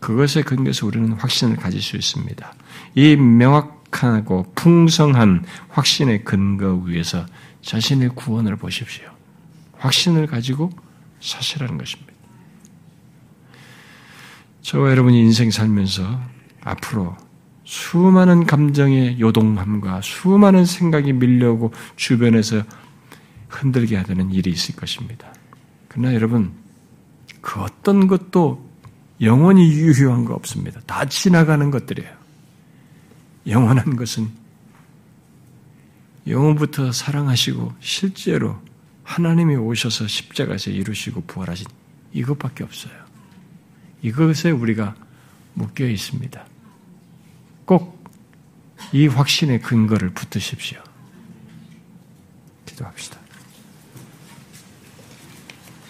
그것에 0.00 0.42
근거해서 0.42 0.84
우리는 0.84 1.12
확신을 1.12 1.54
가질 1.54 1.80
수 1.80 1.96
있습니다. 1.96 2.52
이 2.96 3.14
명확하고 3.14 4.52
풍성한 4.56 5.44
확신의 5.68 6.24
근거 6.24 6.74
위에서 6.84 7.24
자신의 7.62 8.08
구원을 8.16 8.56
보십시오. 8.56 9.04
확신을 9.78 10.26
가지고 10.26 10.72
사실이라는 11.20 11.78
것입니다. 11.78 12.12
저와 14.62 14.90
여러분이 14.90 15.20
인생 15.20 15.52
살면서 15.52 16.20
앞으로 16.64 17.16
수많은 17.64 18.46
감정의 18.46 19.20
요동함과 19.20 20.02
수많은 20.02 20.64
생각이 20.64 21.12
밀려오고 21.12 21.72
주변에서 21.96 22.62
흔들게 23.48 23.96
하는 23.96 24.30
일이 24.32 24.50
있을 24.50 24.76
것입니다. 24.76 25.32
그러나 25.88 26.14
여러분, 26.14 26.52
그 27.40 27.60
어떤 27.60 28.06
것도 28.06 28.68
영원히 29.20 29.70
유효한 29.70 30.24
거 30.24 30.34
없습니다. 30.34 30.80
다 30.86 31.04
지나가는 31.06 31.70
것들이에요. 31.70 32.10
영원한 33.46 33.96
것은 33.96 34.28
영원부터 36.26 36.92
사랑하시고 36.92 37.74
실제로 37.80 38.58
하나님이 39.02 39.56
오셔서 39.56 40.08
십자가에서 40.08 40.70
이루시고 40.70 41.24
부활하신 41.26 41.66
이것밖에 42.12 42.64
없어요. 42.64 42.92
이것에 44.02 44.50
우리가 44.50 44.94
묶여 45.52 45.86
있습니다. 45.86 46.44
꼭이 48.90 49.08
확신의 49.08 49.60
근거를 49.60 50.10
붙드십시오. 50.10 50.82
기도합시다. 52.66 53.23